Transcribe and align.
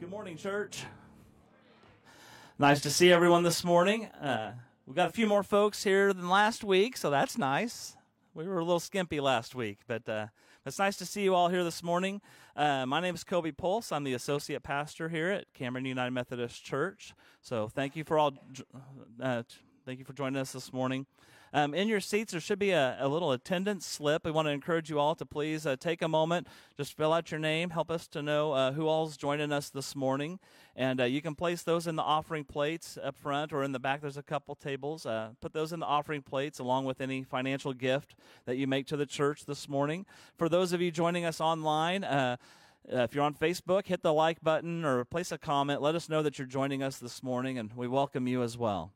Good 0.00 0.08
morning, 0.08 0.38
church. 0.38 0.84
Nice 2.58 2.80
to 2.80 2.90
see 2.90 3.12
everyone 3.12 3.42
this 3.42 3.62
morning. 3.62 4.06
Uh, 4.06 4.52
we've 4.86 4.96
got 4.96 5.10
a 5.10 5.12
few 5.12 5.26
more 5.26 5.42
folks 5.42 5.84
here 5.84 6.14
than 6.14 6.30
last 6.30 6.64
week, 6.64 6.96
so 6.96 7.10
that's 7.10 7.36
nice. 7.36 7.98
We 8.32 8.48
were 8.48 8.60
a 8.60 8.64
little 8.64 8.80
skimpy 8.80 9.20
last 9.20 9.54
week, 9.54 9.80
but 9.86 10.08
uh, 10.08 10.28
it's 10.64 10.78
nice 10.78 10.96
to 10.96 11.04
see 11.04 11.22
you 11.22 11.34
all 11.34 11.50
here 11.50 11.62
this 11.62 11.82
morning. 11.82 12.22
Uh, 12.56 12.86
my 12.86 13.00
name 13.00 13.14
is 13.14 13.24
Kobe 13.24 13.52
Pulse. 13.52 13.92
I'm 13.92 14.04
the 14.04 14.14
associate 14.14 14.62
pastor 14.62 15.10
here 15.10 15.28
at 15.28 15.52
Cameron 15.52 15.84
United 15.84 16.12
Methodist 16.12 16.64
Church. 16.64 17.12
So 17.42 17.68
thank 17.68 17.94
you 17.94 18.02
for 18.02 18.18
all. 18.18 18.32
Uh, 19.22 19.42
thank 19.84 19.98
you 19.98 20.06
for 20.06 20.14
joining 20.14 20.40
us 20.40 20.52
this 20.52 20.72
morning. 20.72 21.04
Um, 21.52 21.74
in 21.74 21.88
your 21.88 21.98
seats, 21.98 22.30
there 22.30 22.40
should 22.40 22.60
be 22.60 22.70
a, 22.70 22.96
a, 23.00 23.08
little 23.08 23.32
attendance 23.32 23.84
slip. 23.84 24.24
We 24.24 24.30
want 24.30 24.46
to 24.46 24.52
encourage 24.52 24.88
you 24.88 25.00
all 25.00 25.16
to 25.16 25.26
please 25.26 25.66
uh, 25.66 25.74
take 25.74 26.00
a 26.00 26.06
moment, 26.06 26.46
just 26.76 26.96
fill 26.96 27.12
out 27.12 27.32
your 27.32 27.40
name, 27.40 27.70
help 27.70 27.90
us 27.90 28.06
to 28.08 28.22
know 28.22 28.52
uh, 28.52 28.70
who 28.72 28.86
all's 28.86 29.16
joining 29.16 29.50
us 29.50 29.68
this 29.68 29.96
morning. 29.96 30.38
And 30.76 31.00
uh, 31.00 31.04
you 31.04 31.20
can 31.20 31.34
place 31.34 31.62
those 31.62 31.88
in 31.88 31.96
the 31.96 32.02
offering 32.02 32.44
plates 32.44 32.96
up 33.02 33.16
front 33.16 33.52
or 33.52 33.64
in 33.64 33.72
the 33.72 33.80
back. 33.80 34.00
There's 34.00 34.16
a 34.16 34.22
couple 34.22 34.54
tables. 34.54 35.04
Uh, 35.04 35.30
put 35.40 35.52
those 35.52 35.72
in 35.72 35.80
the 35.80 35.86
offering 35.86 36.22
plates 36.22 36.60
along 36.60 36.84
with 36.84 37.00
any 37.00 37.24
financial 37.24 37.72
gift 37.72 38.14
that 38.44 38.56
you 38.56 38.68
make 38.68 38.86
to 38.86 38.96
the 38.96 39.06
church 39.06 39.44
this 39.44 39.68
morning. 39.68 40.06
For 40.38 40.48
those 40.48 40.72
of 40.72 40.80
you 40.80 40.92
joining 40.92 41.24
us 41.24 41.40
online, 41.40 42.04
uh, 42.04 42.36
uh, 42.92 42.98
if 42.98 43.14
you're 43.14 43.24
on 43.24 43.34
Facebook, 43.34 43.86
hit 43.86 44.02
the 44.02 44.12
like 44.12 44.40
button 44.40 44.84
or 44.84 45.04
place 45.04 45.32
a 45.32 45.38
comment. 45.38 45.82
Let 45.82 45.96
us 45.96 46.08
know 46.08 46.22
that 46.22 46.38
you're 46.38 46.46
joining 46.46 46.82
us 46.82 46.98
this 46.98 47.24
morning, 47.24 47.58
and 47.58 47.72
we 47.74 47.88
welcome 47.88 48.28
you 48.28 48.44
as 48.44 48.56
well. 48.56 48.92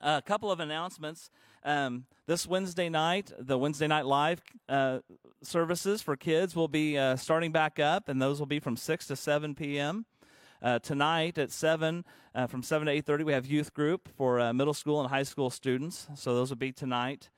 A 0.00 0.22
couple 0.22 0.50
of 0.50 0.60
announcements. 0.60 1.30
Um, 1.64 2.04
this 2.26 2.46
Wednesday 2.46 2.88
night, 2.88 3.32
the 3.38 3.56
Wednesday 3.56 3.86
night 3.86 4.04
live 4.04 4.42
uh, 4.68 4.98
services 5.42 6.02
for 6.02 6.16
kids 6.16 6.54
will 6.54 6.68
be 6.68 6.98
uh, 6.98 7.16
starting 7.16 7.50
back 7.50 7.78
up, 7.78 8.08
and 8.08 8.20
those 8.20 8.38
will 8.38 8.46
be 8.46 8.60
from 8.60 8.76
6 8.76 9.06
to 9.06 9.16
7 9.16 9.54
p.m. 9.54 10.04
Uh, 10.62 10.78
tonight 10.78 11.38
at 11.38 11.50
7, 11.50 12.04
uh, 12.34 12.46
from 12.46 12.62
7 12.62 12.86
to 12.86 13.02
8.30, 13.02 13.24
we 13.24 13.32
have 13.32 13.46
youth 13.46 13.72
group 13.72 14.08
for 14.16 14.40
uh, 14.40 14.52
middle 14.52 14.74
school 14.74 15.00
and 15.00 15.08
high 15.08 15.22
school 15.22 15.50
students. 15.50 16.08
So 16.14 16.34
those 16.34 16.50
will 16.50 16.56
be 16.56 16.72
tonight. 16.72 17.30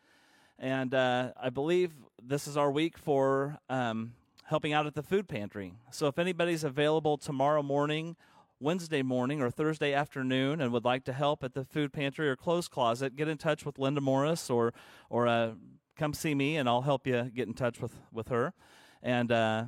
And 0.59 0.95
uh, 0.95 1.33
I 1.41 1.51
believe 1.51 1.93
this 2.23 2.49
is 2.49 2.57
our 2.57 2.71
week 2.71 2.99
for 2.99 3.59
um, 3.71 4.15
helping 4.45 4.73
out 4.73 4.87
at 4.87 4.95
the 4.95 5.03
food 5.03 5.29
pantry. 5.29 5.75
So 5.91 6.07
if 6.07 6.19
anybody's 6.19 6.65
available 6.65 7.17
tomorrow 7.19 7.63
morning 7.63 8.17
Wednesday 8.61 9.03
morning 9.03 9.41
or 9.41 9.51
Thursday 9.51 9.93
afternoon 9.93 10.61
and 10.61 10.73
would 10.73 10.85
like 10.85 11.05
to 11.05 11.13
help 11.13 11.45
at 11.45 11.55
the 11.55 11.65
food 11.65 11.93
pantry 11.93 12.29
or 12.29 12.37
clothes 12.37 12.69
closet, 12.69 13.17
get 13.17 13.29
in 13.29 13.39
touch 13.39 13.65
with 13.65 13.79
Linda 13.79 14.01
Morris 14.01 14.51
or 14.51 14.73
or 15.11 15.27
uh, 15.29 15.53
come 15.97 16.13
see 16.13 16.35
me 16.35 16.57
and 16.57 16.69
I'll 16.69 16.83
help 16.83 17.07
you 17.07 17.31
get 17.35 17.47
in 17.47 17.55
touch 17.55 17.81
with 17.81 17.95
with 18.13 18.29
her. 18.29 18.53
And 19.03 19.31
uh, 19.31 19.65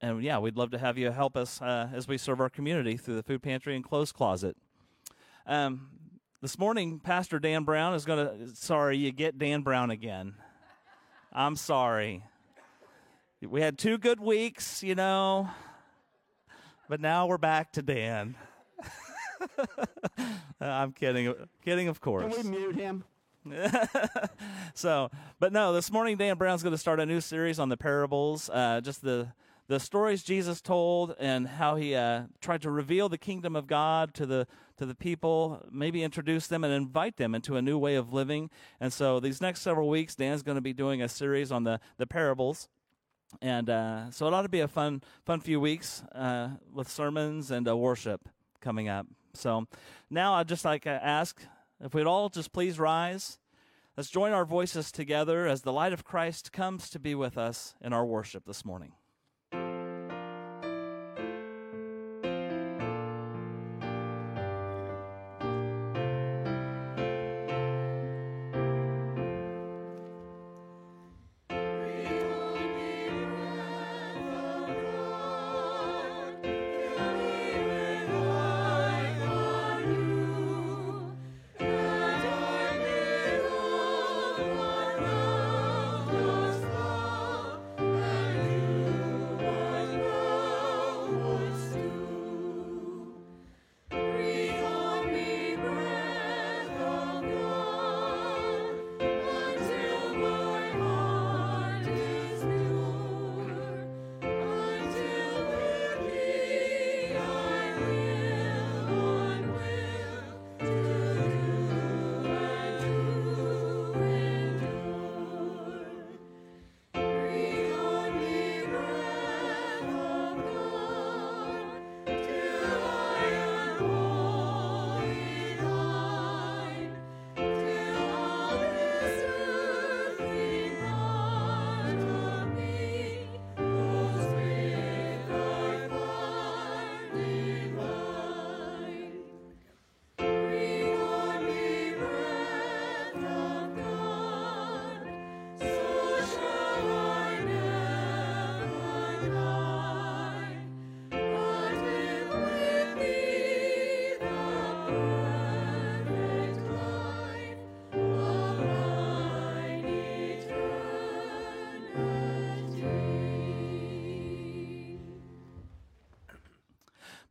and 0.00 0.22
yeah, 0.22 0.38
we'd 0.38 0.56
love 0.56 0.70
to 0.70 0.78
have 0.78 0.98
you 0.98 1.10
help 1.10 1.36
us 1.36 1.60
uh, 1.60 1.88
as 1.92 2.08
we 2.08 2.18
serve 2.18 2.40
our 2.40 2.50
community 2.50 2.96
through 2.96 3.16
the 3.16 3.22
food 3.22 3.42
pantry 3.42 3.74
and 3.74 3.84
clothes 3.84 4.12
closet. 4.12 4.56
Um, 5.46 5.88
this 6.42 6.58
morning, 6.58 7.00
Pastor 7.00 7.38
Dan 7.38 7.64
Brown 7.64 7.94
is 7.94 8.04
going 8.04 8.26
to. 8.26 8.54
Sorry, 8.54 8.98
you 8.98 9.12
get 9.12 9.38
Dan 9.38 9.62
Brown 9.62 9.90
again. 9.90 10.34
I'm 11.32 11.56
sorry. 11.56 12.24
We 13.42 13.60
had 13.60 13.78
two 13.78 13.98
good 13.98 14.20
weeks, 14.20 14.82
you 14.82 14.94
know. 14.94 15.50
But 16.88 17.00
now 17.00 17.26
we're 17.26 17.38
back 17.38 17.72
to 17.72 17.82
Dan. 17.82 18.36
I'm 20.60 20.92
kidding. 20.92 21.34
Kidding, 21.64 21.88
of 21.88 22.00
course. 22.00 22.34
Can 22.34 22.50
we 22.50 22.58
mute 22.58 22.76
him? 22.76 23.04
so, 24.74 25.10
but 25.40 25.52
no, 25.52 25.72
this 25.72 25.90
morning 25.90 26.16
Dan 26.16 26.36
Brown's 26.36 26.62
going 26.62 26.74
to 26.74 26.78
start 26.78 27.00
a 27.00 27.06
new 27.06 27.20
series 27.20 27.58
on 27.58 27.68
the 27.68 27.76
parables, 27.76 28.50
uh, 28.50 28.80
just 28.80 29.02
the 29.02 29.28
the 29.68 29.80
stories 29.80 30.22
Jesus 30.22 30.60
told 30.60 31.16
and 31.18 31.48
how 31.48 31.74
he 31.74 31.96
uh, 31.96 32.22
tried 32.40 32.62
to 32.62 32.70
reveal 32.70 33.08
the 33.08 33.18
kingdom 33.18 33.56
of 33.56 33.66
God 33.66 34.14
to 34.14 34.24
the 34.24 34.46
to 34.76 34.86
the 34.86 34.94
people, 34.94 35.64
maybe 35.72 36.04
introduce 36.04 36.46
them 36.46 36.62
and 36.62 36.72
invite 36.72 37.16
them 37.16 37.34
into 37.34 37.56
a 37.56 37.62
new 37.62 37.78
way 37.78 37.96
of 37.96 38.12
living. 38.12 38.50
And 38.78 38.92
so, 38.92 39.18
these 39.18 39.40
next 39.40 39.62
several 39.62 39.88
weeks, 39.88 40.14
Dan's 40.14 40.42
going 40.42 40.56
to 40.56 40.62
be 40.62 40.72
doing 40.72 41.02
a 41.02 41.08
series 41.08 41.50
on 41.50 41.64
the 41.64 41.80
the 41.98 42.06
parables 42.06 42.68
and 43.40 43.68
uh, 43.68 44.10
so 44.10 44.26
it 44.26 44.34
ought 44.34 44.42
to 44.42 44.48
be 44.48 44.60
a 44.60 44.68
fun, 44.68 45.02
fun 45.24 45.40
few 45.40 45.60
weeks 45.60 46.02
uh, 46.14 46.50
with 46.72 46.88
sermons 46.88 47.50
and 47.50 47.68
uh, 47.68 47.76
worship 47.76 48.28
coming 48.60 48.88
up. 48.88 49.06
So 49.34 49.66
now 50.10 50.34
I'd 50.34 50.48
just 50.48 50.64
like 50.64 50.82
to 50.82 50.90
ask 50.90 51.40
if 51.80 51.94
we'd 51.94 52.06
all 52.06 52.28
just 52.28 52.52
please 52.52 52.78
rise. 52.78 53.38
Let's 53.96 54.10
join 54.10 54.32
our 54.32 54.44
voices 54.44 54.92
together 54.92 55.46
as 55.46 55.62
the 55.62 55.72
light 55.72 55.92
of 55.92 56.04
Christ 56.04 56.52
comes 56.52 56.90
to 56.90 56.98
be 56.98 57.14
with 57.14 57.38
us 57.38 57.74
in 57.80 57.92
our 57.92 58.04
worship 58.04 58.44
this 58.46 58.64
morning. 58.64 58.92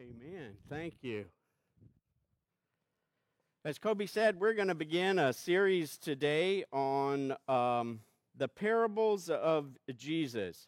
Amen. 0.00 0.52
Thank 0.70 0.94
you. 1.02 1.26
As 3.66 3.78
Kobe 3.78 4.06
said, 4.06 4.40
we're 4.40 4.54
going 4.54 4.68
to 4.68 4.74
begin 4.74 5.18
a 5.18 5.30
series 5.30 5.98
today 5.98 6.64
on 6.72 7.36
um, 7.48 8.00
the 8.34 8.48
parables 8.48 9.28
of 9.28 9.76
Jesus. 9.98 10.66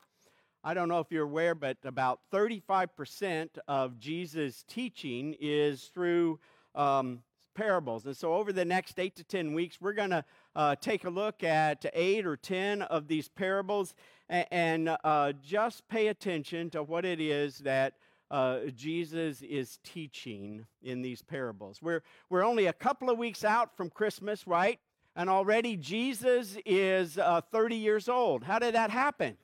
I 0.63 0.75
don't 0.75 0.87
know 0.87 0.99
if 0.99 1.07
you're 1.11 1.25
aware, 1.25 1.55
but 1.55 1.79
about 1.83 2.21
35% 2.31 3.49
of 3.67 3.99
Jesus' 3.99 4.65
teaching 4.69 5.35
is 5.41 5.85
through 5.95 6.39
um, 6.75 7.23
parables. 7.55 8.05
And 8.05 8.15
so, 8.15 8.35
over 8.35 8.53
the 8.53 8.67
next 8.67 9.01
eight 9.01 9.17
to 9.17 9.25
10 9.25 9.55
weeks, 9.55 9.81
we're 9.81 9.95
going 9.95 10.11
to 10.11 10.25
uh, 10.55 10.77
take 10.77 11.07
a 11.07 11.11
look 11.11 11.43
at 11.43 11.87
eight 11.95 12.27
or 12.27 12.37
10 12.37 12.83
of 12.83 13.09
these 13.09 13.29
parables 13.29 13.95
and, 14.29 14.47
and 14.51 14.97
uh, 15.05 15.33
just 15.43 15.89
pay 15.89 16.09
attention 16.09 16.69
to 16.69 16.83
what 16.83 17.07
it 17.07 17.19
is 17.19 17.61
that 17.61 17.95
uh, 18.33 18.61
Jesus 18.75 19.43
is 19.43 19.79
teaching 19.85 20.65
in 20.83 21.03
these 21.03 21.21
parables. 21.21 21.83
We're, 21.83 22.03
we're 22.31 22.45
only 22.45 22.67
a 22.67 22.73
couple 22.73 23.11
of 23.11 23.19
weeks 23.19 23.45
out 23.45 23.77
from 23.77 23.91
Christmas, 23.91 24.47
right? 24.47 24.81
And 25.15 25.29
already 25.29 25.77
Jesus 25.77 26.57
is 26.65 27.19
uh, 27.19 27.43
30 27.53 27.77
years 27.77 28.09
old. 28.09 28.43
How 28.43 28.59
did 28.59 28.75
that 28.75 28.91
happen? 28.91 29.37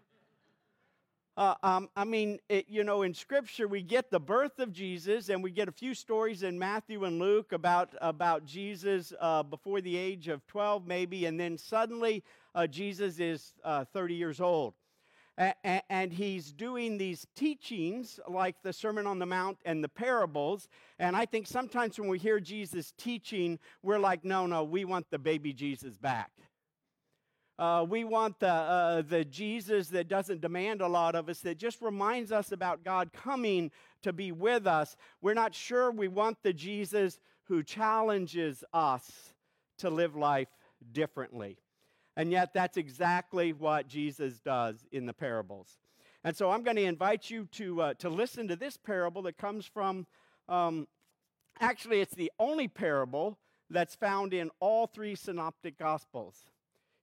Uh, 1.37 1.55
um, 1.63 1.89
I 1.95 2.05
mean, 2.05 2.39
it, 2.49 2.65
you 2.69 2.83
know, 2.83 3.03
in 3.03 3.13
Scripture, 3.13 3.69
we 3.69 3.83
get 3.83 4.11
the 4.11 4.19
birth 4.19 4.59
of 4.59 4.73
Jesus, 4.73 5.29
and 5.29 5.41
we 5.41 5.51
get 5.53 5.69
a 5.69 5.73
few 5.73 5.95
stories 5.95 6.43
in 6.43 6.59
Matthew 6.59 7.05
and 7.05 7.21
Luke 7.21 7.53
about, 7.53 7.91
about 8.01 8.47
Jesus 8.47 9.13
uh, 9.21 9.43
before 9.43 9.83
the 9.83 9.97
age 9.97 10.29
of 10.29 10.45
12, 10.47 10.87
maybe, 10.87 11.27
and 11.27 11.39
then 11.39 11.57
suddenly 11.57 12.25
uh, 12.55 12.67
Jesus 12.67 13.21
is 13.21 13.53
uh, 13.63 13.85
30 13.85 14.15
years 14.15 14.41
old. 14.41 14.75
And 15.39 16.13
he's 16.13 16.53
doing 16.53 16.99
these 16.99 17.25
teachings 17.37 18.19
like 18.29 18.57
the 18.65 18.73
Sermon 18.73 19.07
on 19.07 19.21
the 19.21 19.27
Mount 19.27 19.59
and 19.65 19.85
the 19.85 19.89
parables. 19.89 20.69
And 20.99 21.15
I 21.15 21.27
think 21.27 21.47
sometimes 21.47 21.99
when 21.99 22.09
we 22.09 22.19
hear 22.19 22.41
Jesus 22.41 22.93
teaching, 22.99 23.61
we're 23.85 24.01
like, 24.01 24.25
no, 24.25 24.47
no, 24.47 24.65
we 24.65 24.85
want 24.85 25.07
the 25.11 25.19
baby 25.19 25.53
Jesus 25.53 25.97
back. 25.97 26.33
Uh, 27.57 27.85
we 27.89 28.05
want 28.05 28.39
the, 28.41 28.49
uh, 28.49 29.03
the 29.03 29.25
Jesus 29.25 29.89
that 29.89 30.09
doesn't 30.09 30.41
demand 30.41 30.81
a 30.81 30.89
lot 30.89 31.15
of 31.15 31.29
us, 31.29 31.41
that 31.41 31.59
just 31.59 31.83
reminds 31.83 32.33
us 32.33 32.53
about 32.53 32.85
God 32.85 33.13
coming 33.13 33.71
to 34.03 34.13
be 34.13 34.33
with 34.33 34.67
us. 34.67 34.97
We're 35.23 35.35
not 35.35 35.55
sure 35.55 35.91
we 35.91 36.09
want 36.09 36.39
the 36.43 36.53
Jesus 36.53 37.19
who 37.45 37.63
challenges 37.63 38.63
us 38.73 39.35
to 39.79 39.91
live 39.91 40.15
life 40.17 40.49
differently. 40.93 41.59
And 42.19 42.33
yet, 42.33 42.53
that's 42.53 42.77
exactly 42.77 43.53
what 43.53 43.87
Jesus 43.87 44.41
does 44.41 44.85
in 44.91 45.07
the 45.07 45.13
parables. 45.15 45.79
And 46.25 46.37
so, 46.37 46.51
I'm 46.51 46.65
going 46.65 46.77
to 46.77 46.83
invite 46.83 47.31
you 47.31 47.47
to, 47.53 47.81
uh, 47.81 47.95
to 47.95 48.09
listen 48.09 48.49
to 48.49 48.57
this 48.57 48.77
parable 48.77 49.23
that 49.23 49.39
comes 49.39 49.67
from, 49.67 50.05
um, 50.49 50.89
actually, 51.61 52.01
it's 52.01 52.17
the 52.17 52.33
only 52.41 52.67
parable 52.67 53.39
that's 53.71 53.95
found 53.95 54.35
in 54.35 54.51
all 54.59 54.89
three 54.89 55.15
synoptic 55.15 55.79
gospels. 55.79 56.35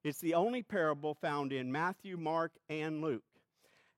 It's 0.04 0.20
the 0.20 0.34
only 0.34 0.64
parable 0.64 1.14
found 1.14 1.54
in 1.54 1.72
Matthew, 1.72 2.18
Mark, 2.18 2.52
and 2.70 3.02
Luke. 3.02 3.24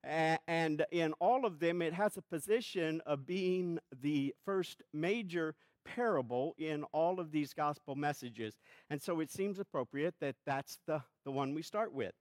And 0.04 0.86
in 0.92 1.14
all 1.14 1.46
of 1.46 1.60
them, 1.60 1.82
it 1.82 1.94
has 1.94 2.16
a 2.16 2.22
position 2.22 3.02
of 3.08 3.26
being 3.26 3.80
the 4.02 4.36
first 4.46 4.84
major 4.94 5.56
parable 5.96 6.56
in 6.58 6.84
all 6.92 7.20
of 7.20 7.32
these 7.32 7.54
gospel 7.54 7.96
messages. 7.96 8.58
And 8.90 9.02
so 9.02 9.20
it 9.20 9.32
seems 9.32 9.60
appropriate 9.60 10.16
that 10.20 10.36
that's 10.46 10.80
the, 10.86 11.02
the 11.26 11.32
one 11.32 11.54
we 11.54 11.62
start 11.62 11.94
with. 11.94 12.14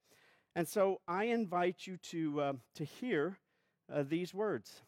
And 0.54 0.66
so 0.66 1.00
I 1.06 1.24
invite 1.24 1.86
you 1.86 1.96
to, 2.10 2.40
uh, 2.40 2.52
to 2.76 2.84
hear 2.84 3.38
uh, 3.92 4.04
these 4.08 4.32
words. 4.32 4.82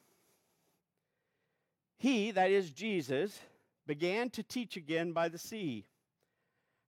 He, 1.99 2.31
that 2.31 2.51
is 2.51 2.71
Jesus, 2.71 3.41
began 3.87 4.31
to 4.31 4.43
teach 4.43 4.77
again 4.77 5.13
by 5.13 5.29
the 5.29 5.39
sea 5.39 5.85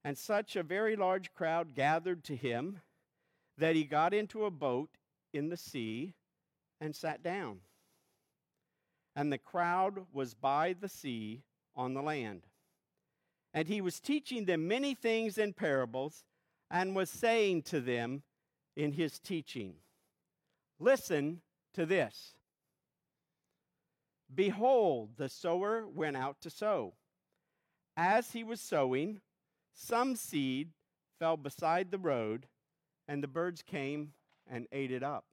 and 0.05 0.17
such 0.17 0.57
a 0.57 0.63
very 0.63 0.97
large 0.97 1.33
crowd 1.35 1.75
gathered 1.75 2.25
to 2.25 2.37
him 2.37 2.81
that 3.59 3.75
he 3.75 3.85
got 3.85 4.15
into 4.15 4.45
a 4.45 4.51
boat 4.51 4.91
in 5.33 5.49
the 5.49 5.57
sea 5.57 6.15
and 6.81 6.95
sat 6.95 7.23
down. 7.23 7.59
And 9.15 9.33
the 9.33 9.39
crowd 9.39 10.07
was 10.13 10.35
by 10.35 10.75
the 10.81 10.89
sea 10.89 11.43
on 11.81 11.95
the 11.95 12.03
land. 12.03 12.43
And 13.55 13.67
he 13.67 13.81
was 13.81 13.99
teaching 13.99 14.45
them 14.45 14.69
many 14.69 14.95
things 14.95 15.39
in 15.39 15.55
parables 15.55 16.25
and 16.71 16.95
was 16.95 17.11
saying 17.11 17.63
to 17.63 17.81
them 17.81 18.23
in 18.77 18.93
his 18.93 19.19
teaching, 19.19 19.75
Listen 20.79 21.41
to 21.75 21.85
this. 21.85 22.35
Behold, 24.33 25.11
the 25.17 25.29
sower 25.29 25.87
went 25.89 26.17
out 26.17 26.41
to 26.43 26.51
sow. 26.51 26.95
As 27.97 28.31
he 28.31 28.45
was 28.45 28.61
sowing, 28.61 29.21
some 29.75 30.15
seed 30.15 30.71
fell 31.19 31.37
beside 31.37 31.91
the 31.91 31.99
road, 31.99 32.47
and 33.09 33.23
the 33.23 33.29
birds 33.29 33.63
came 33.63 34.13
and 34.49 34.67
ate 34.71 34.93
it 34.93 35.03
up. 35.03 35.25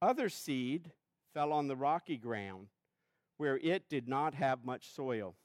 Other 0.00 0.28
seed 0.28 0.92
fell 1.34 1.52
on 1.52 1.66
the 1.66 1.76
rocky 1.76 2.16
ground, 2.16 2.68
where 3.36 3.58
it 3.58 3.88
did 3.88 4.08
not 4.08 4.34
have 4.34 4.64
much 4.64 4.92
soil. 4.92 5.36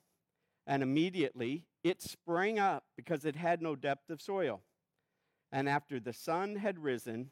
And 0.68 0.84
immediately 0.84 1.66
it 1.84 2.02
sprang 2.02 2.60
up 2.60 2.86
because 2.96 3.26
it 3.26 3.36
had 3.36 3.62
no 3.62 3.76
depth 3.76 4.10
of 4.10 4.22
soil. 4.22 4.62
And 5.52 5.68
after 5.68 6.00
the 6.00 6.14
sun 6.14 6.56
had 6.56 6.80
risen, 6.80 7.32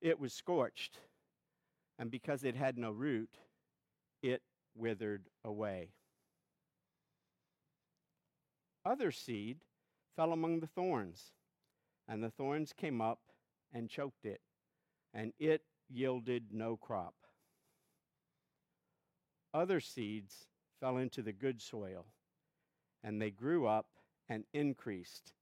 it 0.00 0.18
was 0.18 0.32
scorched. 0.32 0.98
And 1.98 2.10
because 2.10 2.44
it 2.44 2.56
had 2.56 2.78
no 2.78 2.90
root, 2.90 3.38
it 4.22 4.42
withered 4.74 5.28
away. 5.44 5.90
Other 8.84 9.10
seed 9.10 9.58
fell 10.16 10.32
among 10.32 10.60
the 10.60 10.66
thorns, 10.66 11.32
and 12.06 12.22
the 12.22 12.30
thorns 12.30 12.72
came 12.72 13.00
up 13.00 13.20
and 13.72 13.88
choked 13.88 14.26
it, 14.26 14.40
and 15.12 15.32
it 15.38 15.62
yielded 15.88 16.52
no 16.52 16.76
crop. 16.76 17.14
Other 19.54 19.78
seeds 19.78 20.48
fell 20.80 20.98
into 20.98 21.22
the 21.22 21.32
good 21.32 21.62
soil, 21.62 22.06
and 23.04 23.22
they 23.22 23.30
grew 23.30 23.68
up 23.68 23.86
and 24.28 24.44
increased. 24.52 25.32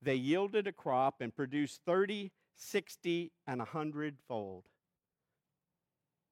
They 0.00 0.14
yielded 0.14 0.66
a 0.66 0.72
crop 0.72 1.20
and 1.20 1.36
produced 1.36 1.82
30, 1.84 2.32
60, 2.56 3.30
and 3.46 3.60
a 3.60 3.66
hundredfold. 3.66 4.64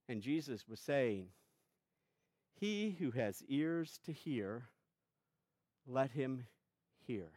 And 0.09 0.23
Jesus 0.23 0.67
was 0.67 0.81
saying, 0.81 1.27
He 2.59 2.97
who 2.99 3.11
has 3.11 3.43
ears 3.49 4.01
to 4.07 4.13
hear, 4.13 4.69
let 5.87 6.13
him 6.13 6.47
hear. 7.07 7.29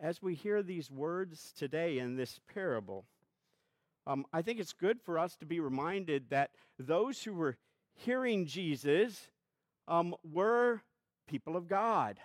As 0.00 0.22
we 0.22 0.34
hear 0.34 0.62
these 0.62 0.90
words 0.90 1.52
today 1.52 1.98
in 1.98 2.16
this 2.16 2.40
parable, 2.52 3.04
um, 4.08 4.24
I 4.32 4.40
think 4.40 4.58
it's 4.58 4.72
good 4.72 5.00
for 5.02 5.18
us 5.18 5.36
to 5.36 5.46
be 5.46 5.60
reminded 5.60 6.30
that 6.30 6.50
those 6.78 7.22
who 7.22 7.34
were 7.34 7.58
hearing 7.94 8.46
Jesus 8.46 9.28
um, 9.86 10.14
were 10.24 10.80
people 11.28 11.56
of 11.56 11.68
God. 11.68 12.18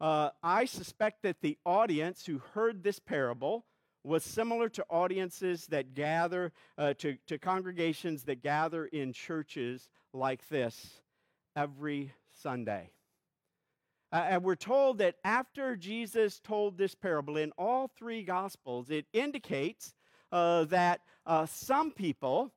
Uh, 0.00 0.30
I 0.42 0.64
suspect 0.64 1.22
that 1.22 1.42
the 1.42 1.58
audience 1.66 2.24
who 2.24 2.40
heard 2.54 2.82
this 2.82 2.98
parable 2.98 3.66
was 4.04 4.24
similar 4.24 4.70
to 4.70 4.86
audiences 4.88 5.66
that 5.66 5.92
gather, 5.92 6.52
uh, 6.78 6.94
to, 6.94 7.16
to 7.26 7.38
congregations 7.38 8.22
that 8.24 8.42
gather 8.42 8.86
in 8.86 9.12
churches 9.12 9.90
like 10.14 10.48
this 10.48 11.02
every 11.54 12.12
Sunday. 12.40 12.90
Uh, 14.12 14.24
and 14.30 14.44
we're 14.44 14.54
told 14.54 14.98
that 14.98 15.16
after 15.24 15.76
Jesus 15.76 16.40
told 16.40 16.78
this 16.78 16.94
parable 16.94 17.36
in 17.36 17.52
all 17.58 17.90
three 17.98 18.22
Gospels, 18.22 18.88
it 18.88 19.04
indicates 19.12 19.94
uh, 20.32 20.64
that 20.64 21.00
uh, 21.26 21.46
some 21.46 21.90
people, 21.90 22.52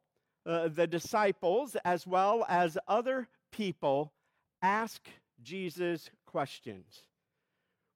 uh, 0.46 0.68
the 0.68 0.88
disciples, 0.88 1.76
as 1.86 2.06
well 2.06 2.46
as 2.50 2.78
other 2.88 3.28
people, 3.52 4.14
ask 4.62 5.08
Jesus 5.42 6.10
questions. 6.26 7.04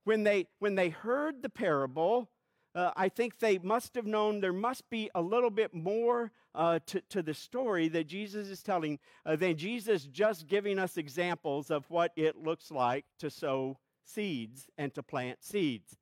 When 0.06 0.24
they, 0.24 0.48
when 0.60 0.76
they 0.76 0.90
heard 0.90 1.42
the 1.42 1.50
parable, 1.50 2.30
uh, 2.76 2.92
I 2.96 3.10
think 3.10 3.40
they 3.40 3.60
must 3.60 3.96
have 3.96 4.06
known 4.06 4.42
there 4.42 4.52
must 4.52 4.90
be 4.90 5.10
a 5.14 5.22
little 5.22 5.52
bit 5.52 5.74
more 5.74 6.32
uh, 6.56 6.80
to, 6.88 7.02
to 7.10 7.22
the 7.22 7.34
story 7.34 7.88
that 7.90 8.08
Jesus 8.08 8.48
is 8.48 8.64
telling 8.64 9.00
uh, 9.26 9.36
than 9.36 9.56
Jesus 9.58 10.04
just 10.06 10.48
giving 10.48 10.80
us 10.80 10.98
examples 10.98 11.70
of 11.72 11.90
what 11.90 12.12
it 12.16 12.38
looks 12.38 12.72
like 12.72 13.06
to 13.20 13.30
sow 13.30 13.78
seeds 14.06 14.68
and 14.78 14.94
to 14.94 15.04
plant 15.04 15.44
seeds. 15.44 15.96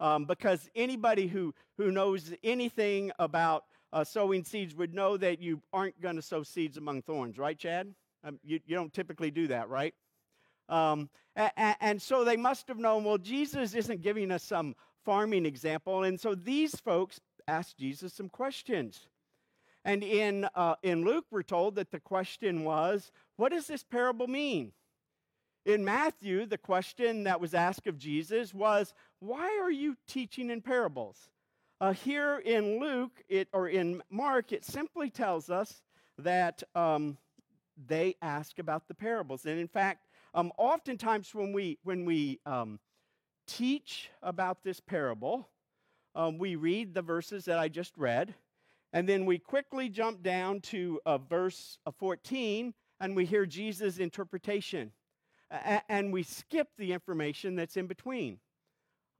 Um, 0.00 0.24
because 0.24 0.68
anybody 0.74 1.26
who, 1.26 1.54
who 1.76 1.90
knows 1.90 2.32
anything 2.44 3.10
about 3.18 3.64
uh, 3.92 4.04
sowing 4.04 4.44
seeds 4.44 4.74
would 4.74 4.94
know 4.94 5.16
that 5.16 5.40
you 5.40 5.60
aren't 5.72 6.00
going 6.00 6.16
to 6.16 6.22
sow 6.22 6.42
seeds 6.42 6.76
among 6.76 7.02
thorns, 7.02 7.38
right, 7.38 7.58
Chad? 7.58 7.94
Um, 8.24 8.38
you, 8.44 8.60
you 8.66 8.76
don't 8.76 8.92
typically 8.92 9.30
do 9.30 9.48
that, 9.48 9.68
right? 9.68 9.94
Um, 10.68 11.08
and, 11.34 11.76
and 11.80 12.02
so 12.02 12.24
they 12.24 12.36
must 12.36 12.68
have 12.68 12.78
known, 12.78 13.04
well, 13.04 13.18
Jesus 13.18 13.74
isn't 13.74 14.02
giving 14.02 14.30
us 14.30 14.42
some 14.42 14.74
farming 15.04 15.46
example. 15.46 16.04
And 16.04 16.20
so 16.20 16.34
these 16.34 16.74
folks 16.76 17.20
asked 17.46 17.78
Jesus 17.78 18.12
some 18.12 18.28
questions. 18.28 19.08
And 19.84 20.02
in, 20.02 20.46
uh, 20.54 20.74
in 20.82 21.04
Luke, 21.04 21.26
we're 21.30 21.42
told 21.42 21.76
that 21.76 21.90
the 21.90 22.00
question 22.00 22.64
was, 22.64 23.10
What 23.36 23.52
does 23.52 23.66
this 23.66 23.84
parable 23.84 24.26
mean? 24.26 24.72
In 25.64 25.84
Matthew, 25.84 26.46
the 26.46 26.58
question 26.58 27.24
that 27.24 27.40
was 27.40 27.54
asked 27.54 27.86
of 27.86 27.98
Jesus 27.98 28.52
was, 28.52 28.92
Why 29.20 29.58
are 29.62 29.70
you 29.70 29.96
teaching 30.06 30.50
in 30.50 30.60
parables? 30.60 31.30
Uh, 31.80 31.92
here 31.92 32.38
in 32.38 32.80
Luke, 32.80 33.22
it, 33.28 33.48
or 33.52 33.68
in 33.68 34.02
Mark, 34.10 34.52
it 34.52 34.64
simply 34.64 35.10
tells 35.10 35.50
us 35.50 35.82
that 36.18 36.62
um, 36.74 37.16
they 37.86 38.16
ask 38.22 38.58
about 38.58 38.88
the 38.88 38.94
parables. 38.94 39.44
And 39.44 39.58
in 39.58 39.68
fact, 39.68 40.06
um, 40.34 40.52
oftentimes 40.56 41.34
when 41.34 41.52
we, 41.52 41.78
when 41.82 42.04
we 42.04 42.40
um, 42.46 42.78
teach 43.46 44.10
about 44.22 44.62
this 44.62 44.80
parable, 44.80 45.48
um, 46.14 46.38
we 46.38 46.56
read 46.56 46.94
the 46.94 47.02
verses 47.02 47.44
that 47.46 47.58
I 47.58 47.68
just 47.68 47.96
read, 47.96 48.34
and 48.92 49.08
then 49.08 49.26
we 49.26 49.38
quickly 49.38 49.88
jump 49.88 50.22
down 50.22 50.60
to 50.62 51.00
uh, 51.06 51.18
verse 51.18 51.78
uh, 51.86 51.90
14 51.90 52.72
and 53.00 53.14
we 53.14 53.24
hear 53.24 53.46
Jesus' 53.46 53.98
interpretation. 53.98 54.92
And 55.88 56.12
we 56.12 56.24
skip 56.24 56.68
the 56.76 56.92
information 56.92 57.56
that's 57.56 57.76
in 57.76 57.86
between. 57.86 58.38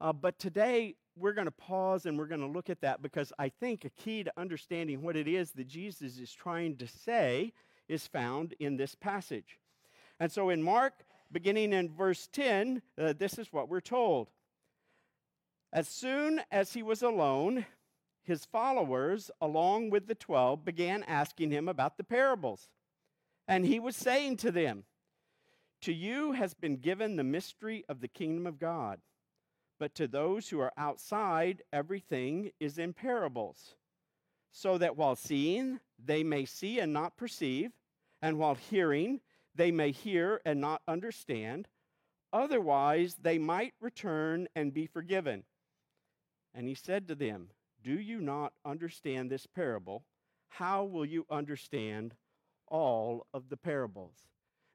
Uh, 0.01 0.13
but 0.13 0.39
today, 0.39 0.95
we're 1.19 1.33
going 1.33 1.45
to 1.45 1.51
pause 1.51 2.05
and 2.05 2.17
we're 2.17 2.27
going 2.27 2.41
to 2.41 2.47
look 2.47 2.69
at 2.69 2.81
that 2.81 3.01
because 3.01 3.33
I 3.37 3.49
think 3.49 3.83
a 3.83 3.89
key 3.89 4.23
to 4.23 4.31
understanding 4.37 5.01
what 5.01 5.17
it 5.17 5.27
is 5.27 5.51
that 5.51 5.67
Jesus 5.67 6.17
is 6.17 6.33
trying 6.33 6.77
to 6.77 6.87
say 6.87 7.53
is 7.87 8.07
found 8.07 8.53
in 8.59 8.77
this 8.77 8.95
passage. 8.95 9.59
And 10.19 10.31
so 10.31 10.49
in 10.49 10.63
Mark, 10.63 10.93
beginning 11.31 11.73
in 11.73 11.89
verse 11.89 12.27
10, 12.31 12.81
uh, 12.97 13.13
this 13.17 13.37
is 13.37 13.51
what 13.51 13.69
we're 13.69 13.81
told. 13.81 14.29
As 15.71 15.87
soon 15.87 16.41
as 16.51 16.73
he 16.73 16.81
was 16.81 17.03
alone, 17.03 17.65
his 18.23 18.45
followers, 18.45 19.29
along 19.41 19.89
with 19.89 20.07
the 20.07 20.15
twelve, 20.15 20.65
began 20.65 21.03
asking 21.03 21.51
him 21.51 21.67
about 21.67 21.97
the 21.97 22.03
parables. 22.03 22.69
And 23.47 23.65
he 23.65 23.79
was 23.79 23.95
saying 23.95 24.37
to 24.37 24.51
them, 24.51 24.83
To 25.81 25.93
you 25.93 26.33
has 26.33 26.53
been 26.53 26.77
given 26.77 27.15
the 27.15 27.23
mystery 27.23 27.85
of 27.89 28.01
the 28.01 28.07
kingdom 28.07 28.45
of 28.45 28.59
God, 28.59 28.99
but 29.79 29.95
to 29.95 30.07
those 30.07 30.49
who 30.49 30.59
are 30.59 30.73
outside, 30.77 31.63
everything 31.71 32.51
is 32.59 32.77
in 32.77 32.93
parables, 32.93 33.75
so 34.51 34.77
that 34.77 34.97
while 34.97 35.15
seeing, 35.15 35.79
they 35.97 36.23
may 36.23 36.45
see 36.45 36.79
and 36.79 36.91
not 36.91 37.17
perceive, 37.17 37.71
and 38.21 38.37
while 38.37 38.55
hearing, 38.55 39.21
they 39.55 39.71
may 39.71 39.91
hear 39.91 40.41
and 40.45 40.59
not 40.59 40.81
understand. 40.87 41.67
Otherwise, 42.31 43.15
they 43.21 43.37
might 43.37 43.73
return 43.79 44.47
and 44.55 44.73
be 44.73 44.85
forgiven. 44.85 45.43
And 46.53 46.67
he 46.67 46.75
said 46.75 47.07
to 47.07 47.15
them, 47.15 47.49
Do 47.81 47.93
you 47.93 48.19
not 48.19 48.53
understand 48.65 49.31
this 49.31 49.47
parable? 49.47 50.03
How 50.49 50.83
will 50.83 51.05
you 51.05 51.25
understand 51.29 52.15
all 52.67 53.25
of 53.33 53.49
the 53.49 53.57
parables? 53.57 54.27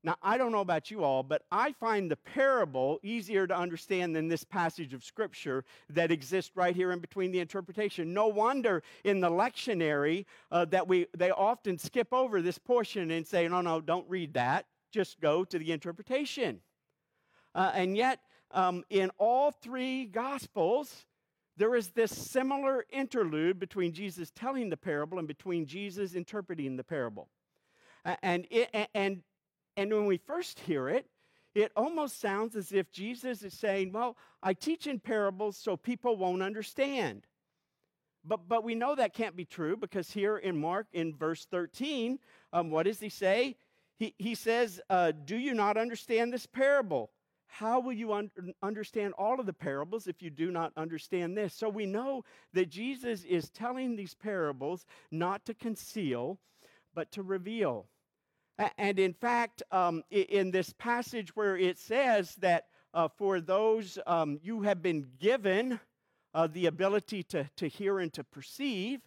Now, 0.05 0.17
I 0.23 0.37
don't 0.37 0.53
know 0.53 0.61
about 0.61 0.91
you 0.91 1.03
all, 1.03 1.23
but 1.23 1.43
I 1.51 1.73
find 1.73 2.11
the 2.11 2.17
parable 2.17 3.01
easier 3.03 3.47
to 3.47 3.57
understand 3.57 4.15
than 4.15 4.29
this 4.29 4.45
passage 4.45 4.93
of 4.93 5.03
Scripture 5.03 5.65
that 5.89 6.13
exists 6.13 6.53
right 6.55 6.77
here 6.77 6.93
in 6.93 6.99
between 6.99 7.33
the 7.33 7.41
interpretation. 7.41 8.13
No 8.13 8.27
wonder 8.27 8.83
in 9.03 9.21
the 9.21 9.31
lectionary 9.31 10.27
uh, 10.53 10.67
that 10.67 10.87
we, 10.87 11.07
they 11.17 11.31
often 11.31 11.79
skip 11.79 12.13
over 12.13 12.43
this 12.43 12.59
portion 12.59 13.11
and 13.13 13.27
say, 13.27 13.49
no, 13.49 13.63
no, 13.63 13.81
don't 13.81 14.09
read 14.11 14.35
that. 14.35 14.67
Just 14.93 15.21
go 15.23 15.43
to 15.43 15.59
the 15.59 15.73
interpretation. 15.73 16.61
Uh, 17.55 17.73
and 17.75 17.97
yet, 17.97 18.21
um, 18.51 18.85
in 18.91 19.11
all 19.17 19.53
three 19.53 20.05
Gospels, 20.05 21.07
there 21.57 21.75
is 21.75 21.89
this 21.91 22.11
similar 22.11 22.85
interlude 22.91 23.59
between 23.59 23.93
Jesus 23.93 24.31
telling 24.31 24.69
the 24.69 24.77
parable 24.77 25.19
and 25.19 25.27
between 25.27 25.65
Jesus 25.65 26.15
interpreting 26.15 26.77
the 26.77 26.85
parable. 26.85 27.29
And, 28.23 28.47
it, 28.51 28.69
and, 28.95 29.23
and 29.77 29.93
when 29.93 30.07
we 30.07 30.17
first 30.17 30.61
hear 30.61 30.89
it, 30.89 31.07
it 31.55 31.73
almost 31.77 32.21
sounds 32.21 32.57
as 32.57 32.73
if 32.73 32.91
Jesus 32.91 33.43
is 33.43 33.55
saying, 33.55 33.93
Well, 33.93 34.17
I 34.43 34.55
teach 34.55 34.87
in 34.87 35.01
parables 35.01 35.57
so 35.57 35.77
people 35.77 36.17
won't 36.17 36.43
understand. 36.43 37.27
But, 38.25 38.49
but 38.49 38.65
we 38.65 38.75
know 38.75 38.95
that 38.95 39.15
can't 39.15 39.37
be 39.37 39.45
true 39.45 39.77
because 39.77 40.11
here 40.11 40.39
in 40.39 40.59
Mark, 40.59 40.87
in 40.93 41.15
verse 41.15 41.47
13, 41.51 42.19
um, 42.53 42.71
what 42.71 42.85
does 42.85 42.99
he 42.99 43.11
say? 43.11 43.57
He, 43.99 44.15
he 44.19 44.35
says, 44.35 44.81
uh, 44.89 45.13
Do 45.25 45.37
you 45.37 45.55
not 45.55 45.77
understand 45.77 46.33
this 46.33 46.47
parable? 46.47 47.11
How 47.47 47.79
will 47.79 47.93
you 47.93 48.13
un- 48.13 48.31
understand 48.63 49.15
all 49.17 49.39
of 49.39 49.47
the 49.47 49.53
parables 49.53 50.09
if 50.09 50.23
you 50.23 50.31
do 50.31 50.51
not 50.51 50.73
understand 50.77 51.37
this? 51.37 51.55
So 51.55 51.69
we 51.69 51.87
know 51.87 52.25
that 52.53 52.69
Jesus 52.69 53.23
is 53.25 53.51
telling 53.51 53.95
these 53.95 54.15
parables 54.15 54.87
not 55.13 55.45
to 55.45 55.55
conceal, 55.55 56.39
but 56.95 57.13
to 57.13 57.23
reveal. 57.23 57.87
And 58.79 58.99
in 58.99 59.13
fact, 59.13 59.63
um, 59.73 60.03
in 60.11 60.51
this 60.51 60.73
passage 60.73 61.35
where 61.35 61.57
it 61.57 61.79
says 61.79 62.37
that 62.37 62.67
uh, 62.93 63.09
for 63.09 63.41
those 63.41 63.99
um, 64.07 64.39
you 64.43 64.63
have 64.63 64.81
been 64.83 65.07
given 65.19 65.81
uh, 66.35 66.47
the 66.47 66.67
ability 66.67 67.25
to, 67.25 67.49
to 67.57 67.69
hear 67.69 67.99
and 67.99 68.13
to 68.13 68.23
perceive, 68.23 69.01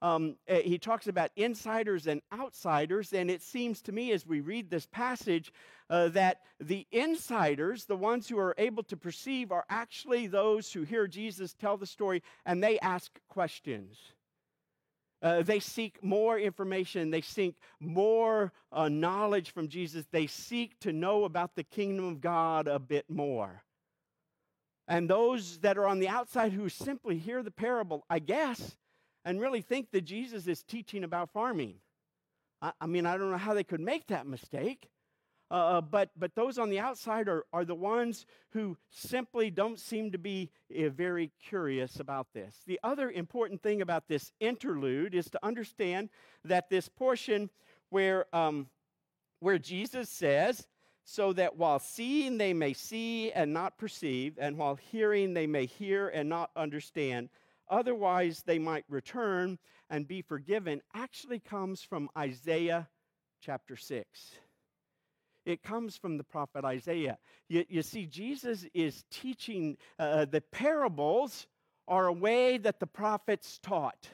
um, 0.00 0.34
he 0.48 0.78
talks 0.78 1.06
about 1.06 1.30
insiders 1.36 2.08
and 2.08 2.20
outsiders. 2.32 3.12
And 3.12 3.30
it 3.30 3.40
seems 3.40 3.80
to 3.82 3.92
me 3.92 4.10
as 4.10 4.26
we 4.26 4.40
read 4.40 4.68
this 4.68 4.86
passage 4.86 5.52
uh, 5.88 6.08
that 6.08 6.40
the 6.58 6.84
insiders, 6.90 7.84
the 7.84 7.96
ones 7.96 8.28
who 8.28 8.38
are 8.38 8.56
able 8.58 8.82
to 8.84 8.96
perceive, 8.96 9.52
are 9.52 9.64
actually 9.70 10.26
those 10.26 10.72
who 10.72 10.82
hear 10.82 11.06
Jesus 11.06 11.54
tell 11.54 11.76
the 11.76 11.86
story 11.86 12.20
and 12.44 12.60
they 12.60 12.80
ask 12.80 13.12
questions. 13.28 13.96
Uh, 15.22 15.42
they 15.42 15.60
seek 15.60 16.02
more 16.02 16.36
information. 16.38 17.10
They 17.10 17.20
seek 17.20 17.54
more 17.78 18.52
uh, 18.72 18.88
knowledge 18.88 19.52
from 19.52 19.68
Jesus. 19.68 20.04
They 20.10 20.26
seek 20.26 20.78
to 20.80 20.92
know 20.92 21.24
about 21.24 21.54
the 21.54 21.62
kingdom 21.62 22.06
of 22.06 22.20
God 22.20 22.66
a 22.66 22.80
bit 22.80 23.08
more. 23.08 23.62
And 24.88 25.08
those 25.08 25.58
that 25.58 25.78
are 25.78 25.86
on 25.86 26.00
the 26.00 26.08
outside 26.08 26.52
who 26.52 26.68
simply 26.68 27.18
hear 27.18 27.42
the 27.42 27.52
parable, 27.52 28.04
I 28.10 28.18
guess, 28.18 28.76
and 29.24 29.40
really 29.40 29.60
think 29.60 29.92
that 29.92 30.02
Jesus 30.02 30.48
is 30.48 30.64
teaching 30.64 31.04
about 31.04 31.30
farming. 31.30 31.76
I, 32.60 32.72
I 32.80 32.86
mean, 32.86 33.06
I 33.06 33.16
don't 33.16 33.30
know 33.30 33.36
how 33.36 33.54
they 33.54 33.64
could 33.64 33.80
make 33.80 34.08
that 34.08 34.26
mistake. 34.26 34.90
Uh, 35.52 35.54
uh, 35.54 35.80
but, 35.82 36.08
but 36.16 36.34
those 36.34 36.58
on 36.58 36.70
the 36.70 36.78
outside 36.78 37.28
are, 37.28 37.44
are 37.52 37.66
the 37.66 37.74
ones 37.74 38.24
who 38.52 38.74
simply 38.88 39.50
don't 39.50 39.78
seem 39.78 40.10
to 40.10 40.16
be 40.16 40.50
uh, 40.74 40.88
very 40.88 41.30
curious 41.46 42.00
about 42.00 42.26
this. 42.32 42.56
The 42.66 42.80
other 42.82 43.10
important 43.10 43.62
thing 43.62 43.82
about 43.82 44.08
this 44.08 44.32
interlude 44.40 45.14
is 45.14 45.28
to 45.28 45.38
understand 45.42 46.08
that 46.46 46.70
this 46.70 46.88
portion 46.88 47.50
where, 47.90 48.34
um, 48.34 48.68
where 49.40 49.58
Jesus 49.58 50.08
says, 50.08 50.66
so 51.04 51.34
that 51.34 51.58
while 51.58 51.78
seeing 51.78 52.38
they 52.38 52.54
may 52.54 52.72
see 52.72 53.30
and 53.32 53.52
not 53.52 53.76
perceive, 53.76 54.38
and 54.38 54.56
while 54.56 54.76
hearing 54.76 55.34
they 55.34 55.46
may 55.46 55.66
hear 55.66 56.08
and 56.08 56.30
not 56.30 56.50
understand, 56.56 57.28
otherwise 57.68 58.42
they 58.46 58.58
might 58.58 58.86
return 58.88 59.58
and 59.90 60.08
be 60.08 60.22
forgiven, 60.22 60.80
actually 60.94 61.40
comes 61.40 61.82
from 61.82 62.08
Isaiah 62.16 62.88
chapter 63.42 63.76
6. 63.76 64.32
It 65.44 65.62
comes 65.62 65.96
from 65.96 66.16
the 66.16 66.24
prophet 66.24 66.64
Isaiah. 66.64 67.18
You, 67.48 67.64
you 67.68 67.82
see, 67.82 68.06
Jesus 68.06 68.64
is 68.74 69.04
teaching 69.10 69.76
uh, 69.98 70.24
the 70.26 70.40
parables 70.40 71.46
are 71.88 72.06
a 72.06 72.12
way 72.12 72.58
that 72.58 72.80
the 72.80 72.86
prophets 72.86 73.58
taught. 73.62 74.08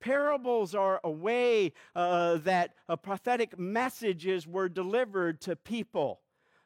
Parables 0.00 0.74
are 0.74 1.00
a 1.04 1.10
way 1.10 1.72
uh, 1.94 2.36
that 2.38 2.74
uh, 2.88 2.96
prophetic 2.96 3.58
messages 3.58 4.46
were 4.46 4.68
delivered 4.68 5.40
to 5.42 5.56
people. 5.56 6.20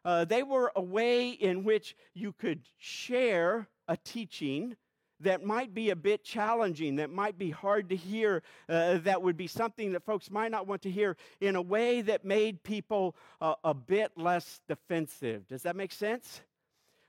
Uh, 0.05 0.25
they 0.25 0.43
were 0.43 0.73
a 0.77 0.83
way 0.83 1.31
in 1.31 1.65
which 1.65 1.97
you 2.15 2.33
could 2.33 2.63
share 2.79 3.69
a 3.89 3.97
teaching 3.97 4.77
that 5.21 5.45
might 5.45 5.75
be 5.75 5.91
a 5.91 5.97
bit 5.97 6.23
challenging, 6.23 6.97
that 6.97 7.11
might 7.11 7.39
be 7.39 7.51
hard 7.51 7.89
to 7.89 7.97
hear, 7.97 8.43
uh, 8.69 8.99
that 8.99 9.23
would 9.23 9.37
be 9.37 9.47
something 9.47 9.93
that 9.93 10.05
folks 10.05 10.31
might 10.31 10.51
not 10.51 10.67
want 10.67 10.83
to 10.83 10.91
hear 10.91 11.17
in 11.41 11.57
a 11.57 11.63
way 11.63 12.03
that 12.03 12.25
made 12.25 12.63
people 12.63 13.17
uh, 13.41 13.55
a 13.65 13.75
bit 13.75 14.13
less 14.17 14.61
defensive. 14.69 15.47
Does 15.49 15.63
that 15.63 15.77
make 15.77 15.93
sense? 15.93 16.43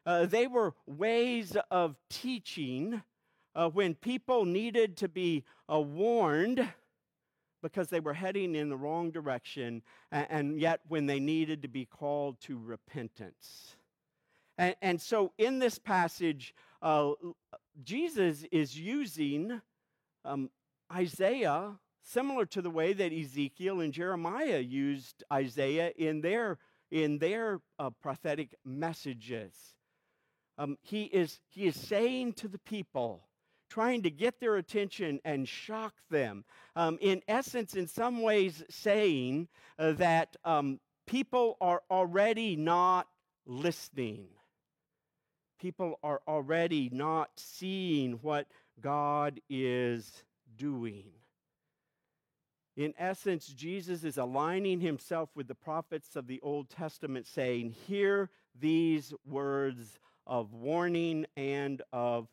Uh, 0.06 0.26
they 0.26 0.48
were 0.48 0.74
ways 0.86 1.58
of 1.70 1.98
teaching 2.10 3.02
uh, 3.56 3.70
when 3.70 3.94
people 3.96 4.46
needed 4.46 4.96
to 4.98 5.10
be 5.10 5.44
uh, 5.72 5.80
warned 5.80 6.66
because 7.62 7.90
they 7.90 8.00
were 8.00 8.14
heading 8.14 8.56
in 8.56 8.70
the 8.70 8.78
wrong 8.78 9.12
direction, 9.12 9.82
and, 10.12 10.28
and 10.30 10.60
yet 10.62 10.80
when 10.88 11.08
they 11.08 11.20
needed 11.20 11.62
to 11.64 11.68
be 11.68 11.84
called 11.84 12.40
to 12.40 12.58
repentance. 12.58 13.76
And, 14.58 14.76
and 14.82 15.02
so 15.02 15.34
in 15.38 15.60
this 15.60 15.78
passage, 15.78 16.54
uh, 16.82 17.12
Jesus 17.84 18.46
is 18.52 18.78
using 18.78 19.62
um, 20.26 20.50
Isaiah 20.94 21.74
similar 22.04 22.46
to 22.46 22.62
the 22.62 22.70
way 22.70 22.94
that 22.94 23.12
Ezekiel 23.12 23.82
and 23.82 23.94
Jeremiah 23.94 24.60
used 24.60 25.24
Isaiah 25.32 25.92
in 25.98 26.22
their, 26.22 26.58
in 26.90 27.18
their 27.20 27.60
uh, 27.78 27.90
prophetic 28.02 28.56
messages. 28.64 29.54
Um, 30.58 30.78
he, 30.82 31.04
is, 31.04 31.40
he 31.50 31.68
is 31.68 31.76
saying 31.76 32.34
to 32.34 32.48
the 32.48 32.60
people, 32.60 33.28
trying 33.70 34.04
to 34.04 34.10
get 34.10 34.40
their 34.40 34.56
attention 34.56 35.20
and 35.26 35.48
shock 35.48 35.94
them. 36.10 36.46
Um, 36.76 36.98
in 37.02 37.22
essence, 37.28 37.76
in 37.76 37.88
some 37.88 38.22
ways, 38.22 38.64
saying 38.70 39.50
uh, 39.78 39.92
that 39.94 40.36
um, 40.46 40.80
people 41.06 41.58
are 41.60 41.84
already 41.92 42.56
not 42.56 43.08
listening. 43.46 44.28
People 45.60 46.00
are 46.04 46.22
already 46.28 46.90
not 46.92 47.32
seeing 47.36 48.14
what 48.22 48.48
God 48.80 49.40
is 49.50 50.24
doing. 50.56 51.06
In 52.76 52.94
essence, 52.98 53.48
Jesus 53.48 54.04
is 54.04 54.18
aligning 54.18 54.80
himself 54.80 55.30
with 55.36 55.48
the 55.48 55.56
prophets 55.56 56.16
of 56.16 56.28
the 56.28 56.40
Old 56.42 56.70
Testament, 56.70 57.26
saying, 57.26 57.72
Hear 57.88 58.30
these 58.60 59.14
words 59.26 59.98
of 60.28 60.54
warning 60.54 61.26
and 61.36 61.82
of 61.92 62.28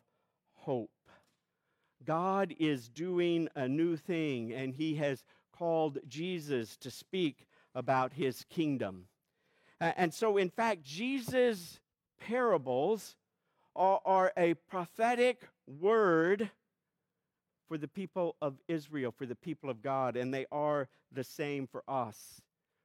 hope. 0.53 0.91
God 2.03 2.53
is 2.59 2.89
doing 2.89 3.49
a 3.55 3.67
new 3.67 3.97
thing, 3.97 4.53
and 4.53 4.75
he 4.75 4.95
has 4.95 5.23
called 5.51 5.97
Jesus 6.07 6.77
to 6.77 6.91
speak 6.91 7.47
about 7.73 8.13
his 8.13 8.45
kingdom. 8.49 9.07
And 9.79 10.13
so, 10.13 10.37
in 10.37 10.49
fact, 10.49 10.83
Jesus' 10.83 11.79
parables 12.19 13.15
are, 13.75 14.01
are 14.05 14.33
a 14.37 14.53
prophetic 14.53 15.47
word 15.67 16.49
for 17.67 17.77
the 17.77 17.87
people 17.87 18.35
of 18.41 18.55
Israel, 18.67 19.11
for 19.11 19.25
the 19.25 19.35
people 19.35 19.69
of 19.69 19.81
God, 19.81 20.15
and 20.15 20.33
they 20.33 20.45
are 20.51 20.87
the 21.11 21.23
same 21.23 21.67
for 21.67 21.83
us. 21.87 22.41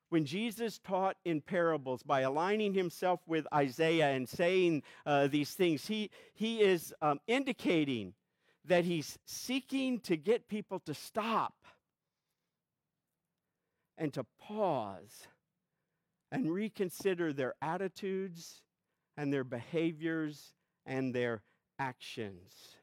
When 0.08 0.24
Jesus 0.24 0.78
taught 0.78 1.16
in 1.24 1.40
parables 1.40 2.02
by 2.02 2.22
aligning 2.22 2.74
himself 2.74 3.20
with 3.26 3.46
Isaiah 3.54 4.10
and 4.10 4.28
saying 4.28 4.82
uh, 5.06 5.28
these 5.28 5.52
things, 5.54 5.86
he, 5.86 6.10
he 6.34 6.60
is 6.62 6.92
um, 7.00 7.20
indicating 7.28 8.14
that 8.64 8.84
he's 8.84 9.18
seeking 9.24 10.00
to 10.00 10.16
get 10.16 10.48
people 10.48 10.80
to 10.80 10.94
stop 10.94 11.54
and 13.96 14.12
to 14.14 14.24
pause 14.40 15.28
and 16.32 16.50
reconsider 16.50 17.32
their 17.32 17.54
attitudes 17.62 18.62
and 19.20 19.30
their 19.30 19.44
behaviors 19.44 20.54
and 20.86 21.14
their 21.14 21.42
actions. 21.78 22.78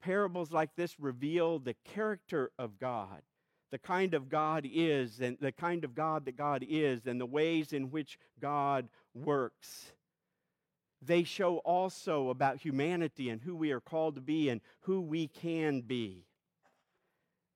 Parables 0.00 0.52
like 0.52 0.70
this 0.76 1.00
reveal 1.00 1.58
the 1.58 1.74
character 1.84 2.52
of 2.60 2.78
God, 2.78 3.22
the 3.72 3.78
kind 3.78 4.14
of 4.14 4.28
God 4.28 4.64
is, 4.72 5.18
and 5.18 5.36
the 5.40 5.50
kind 5.50 5.82
of 5.82 5.96
God 5.96 6.26
that 6.26 6.36
God 6.36 6.64
is, 6.68 7.08
and 7.08 7.20
the 7.20 7.26
ways 7.26 7.72
in 7.72 7.90
which 7.90 8.20
God 8.40 8.88
works. 9.14 9.90
They 11.02 11.24
show 11.24 11.56
also 11.58 12.28
about 12.28 12.60
humanity 12.60 13.30
and 13.30 13.40
who 13.40 13.56
we 13.56 13.72
are 13.72 13.80
called 13.80 14.14
to 14.14 14.20
be 14.20 14.48
and 14.48 14.60
who 14.82 15.00
we 15.00 15.26
can 15.26 15.80
be. 15.80 16.24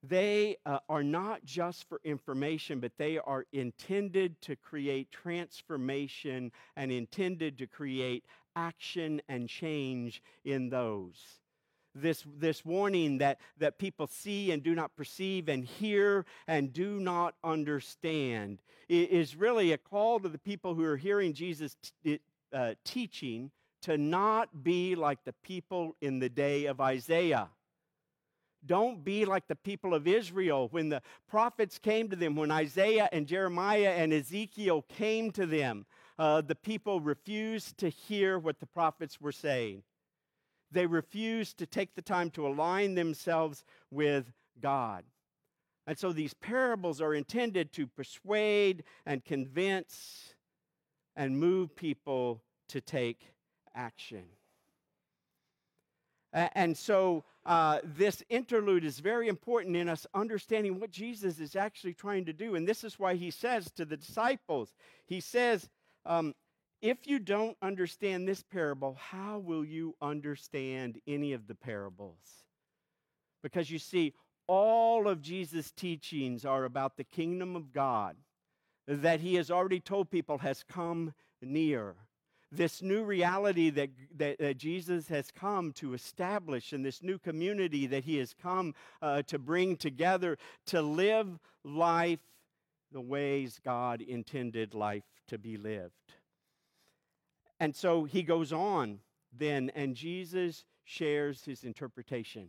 They 0.03 0.57
uh, 0.65 0.79
are 0.89 1.03
not 1.03 1.45
just 1.45 1.89
for 1.89 2.01
information, 2.05 2.79
but 2.79 2.93
they 2.99 3.19
are 3.19 3.47
intended 3.53 4.41
to 4.43 4.55
create 4.55 5.11
transformation 5.11 6.53
and 6.77 6.93
intended 6.93 7.59
to 7.59 7.67
create 7.67 8.25
action 8.55 9.21
and 9.29 9.49
change 9.49 10.23
in 10.45 10.69
those. 10.69 11.17
This, 11.95 12.25
this 12.37 12.65
warning 12.65 13.19
that, 13.19 13.41
that 13.59 13.79
people 13.79 14.07
see 14.07 14.53
and 14.53 14.63
do 14.63 14.75
not 14.75 14.95
perceive 14.95 15.49
and 15.49 15.65
hear 15.65 16.27
and 16.47 16.73
do 16.73 17.01
not 17.01 17.35
understand 17.43 18.61
is 18.89 19.35
really 19.35 19.73
a 19.73 19.79
call 19.79 20.21
to 20.21 20.29
the 20.29 20.39
people 20.39 20.75
who 20.75 20.85
are 20.85 20.97
hearing 20.97 21.33
Jesus 21.33 21.77
t- 22.05 22.21
uh, 22.53 22.75
teaching 22.85 23.51
to 23.83 23.99
not 23.99 24.63
be 24.63 24.95
like 24.95 25.25
the 25.25 25.33
people 25.33 25.97
in 26.01 26.19
the 26.21 26.29
day 26.29 26.67
of 26.67 26.81
Isaiah 26.81 27.49
don't 28.67 29.05
be 29.05 29.25
like 29.25 29.47
the 29.47 29.57
people 29.57 29.95
of 29.95 30.07
Israel 30.07 30.69
when 30.71 30.89
the 30.89 31.03
prophets 31.29 31.79
came 31.79 32.09
to 32.09 32.17
them, 32.17 32.37
when 32.37 32.51
Isaiah 32.51 33.09
and 33.13 33.27
Jeremiah 33.27 33.95
and 33.97 34.13
Ezekiel 34.13 34.83
came 34.89 35.31
to 35.33 35.47
them. 35.47 35.87
Uh, 36.19 36.41
the 36.41 36.57
people 36.57 37.01
refused 37.01 37.79
to 37.79 37.89
hear 37.89 38.39
what 38.39 38.59
the 38.59 38.67
prophets 38.67 39.21
were 39.21 39.33
saying. 39.33 39.85
They 40.71 40.87
refused 40.87 41.59
to 41.59 41.67
take 41.67 41.95
the 41.95 42.03
time 42.03 42.31
to 42.31 42.47
align 42.47 42.95
themselves 42.95 43.65
with 43.91 44.33
God. 44.61 45.05
And 45.87 45.99
so 45.99 46.13
these 46.13 46.35
parables 46.35 47.01
are 47.01 47.15
intended 47.15 47.73
to 47.75 47.87
persuade 47.87 48.85
and 49.07 49.25
convince 49.25 50.35
and 51.17 51.39
move 51.39 51.75
people 51.75 52.43
to 52.69 52.81
take 52.81 53.33
action. 53.75 54.25
And 56.33 56.77
so 56.77 57.25
uh, 57.47 57.79
this 57.83 58.23
interlude 58.29 58.85
is 58.85 58.99
very 58.99 59.29
important 59.29 59.77
in 59.77 59.89
us 59.89 60.07
understanding 60.15 60.79
what 60.79 60.91
Jesus 60.91 61.41
is 61.41 61.57
actually 61.57 61.95
trying 61.95 62.27
to 62.27 62.33
do. 62.33 62.55
And 62.55 62.69
this 62.69 62.85
is 62.85 62.99
why 62.99 63.15
he 63.15 63.31
says 63.31 63.71
to 63.73 63.85
the 63.85 63.97
disciples, 63.97 64.75
He 65.07 65.21
says, 65.21 65.69
um, 66.05 66.35
If 66.83 67.07
you 67.07 67.19
don't 67.19 67.57
understand 67.63 68.29
this 68.29 68.43
parable, 68.43 68.99
how 69.01 69.39
will 69.39 69.65
you 69.65 69.95
understand 70.03 71.01
any 71.07 71.33
of 71.33 71.47
the 71.47 71.55
parables? 71.55 72.45
Because 73.43 73.71
you 73.71 73.79
see, 73.79 74.13
all 74.47 75.09
of 75.09 75.23
Jesus' 75.23 75.71
teachings 75.71 76.45
are 76.45 76.65
about 76.65 76.97
the 76.97 77.05
kingdom 77.05 77.57
of 77.57 77.73
God 77.73 78.17
that 78.87 79.21
he 79.21 79.35
has 79.35 79.51
already 79.51 79.81
told 79.81 80.11
people 80.11 80.39
has 80.39 80.63
come 80.63 81.13
near 81.43 81.95
this 82.51 82.81
new 82.83 83.05
reality 83.05 83.71
that, 83.71 83.91
that, 84.17 84.39
that, 84.39 84.57
Jesus 84.57 85.09
has 85.09 85.31
come 85.31 85.73
to 85.73 85.93
establish 85.93 86.73
and 86.73 86.85
this 86.85 87.03
new 87.03 87.19
community 87.19 87.87
that 87.87 88.05
he 88.05 88.17
has 88.19 88.35
come 88.41 88.75
uh, 89.03 89.23
to 89.23 89.39
bring 89.39 89.77
together 89.77 90.39
to 90.67 90.81
live 90.81 91.39
life 91.63 92.21
the 92.91 93.01
ways 93.01 93.61
God 93.63 94.01
intended 94.01 94.75
life 94.75 95.05
to 95.29 95.37
be 95.37 95.59
lived. 95.59 95.93
And 97.61 97.77
so 97.77 98.05
he 98.05 98.23
goes 98.23 98.53
on 98.53 99.01
then, 99.37 99.71
and 99.75 99.95
Jesus 99.95 100.65
shares 100.85 101.45
his 101.45 101.65
interpretation. 101.65 102.49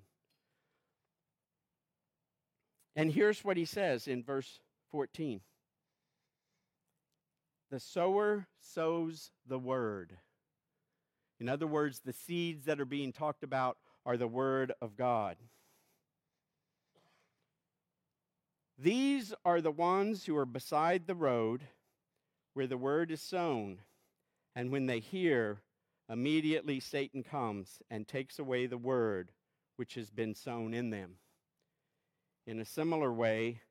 And 2.96 3.12
here's 3.12 3.44
what 3.44 3.58
he 3.58 3.66
says 3.66 4.08
in 4.08 4.24
verse 4.24 4.60
14 4.92 5.42
the 7.70 7.80
sower 7.80 8.48
sows 8.60 9.32
the 9.48 9.60
word. 9.60 10.18
In 11.40 11.48
other 11.48 11.68
words, 11.68 12.02
the 12.02 12.14
seeds 12.14 12.66
that 12.66 12.80
are 12.80 12.86
being 12.86 13.14
talked 13.14 13.44
about 13.44 13.78
are 14.06 14.18
the 14.18 14.28
word 14.28 14.74
of 14.82 14.96
God. 14.98 15.38
These 18.78 19.34
are 19.44 19.62
the 19.62 19.72
ones 19.72 20.26
who 20.26 20.36
are 20.38 20.46
beside 20.46 21.06
the 21.06 21.16
road 21.16 21.68
where 22.54 22.68
the 22.68 22.78
word 22.78 23.12
is 23.12 23.22
sown. 23.22 23.80
And 24.56 24.72
when 24.72 24.86
they 24.86 25.00
hear, 25.00 25.62
immediately 26.10 26.80
Satan 26.80 27.24
comes 27.24 27.82
and 27.90 28.08
takes 28.08 28.40
away 28.40 28.66
the 28.66 28.78
word 28.78 29.32
which 29.76 29.96
has 29.96 30.10
been 30.10 30.34
sown 30.34 30.74
in 30.74 30.90
them. 30.90 31.16
In 32.48 32.60
a 32.60 32.66
similar 32.66 33.14
way, 33.14 33.62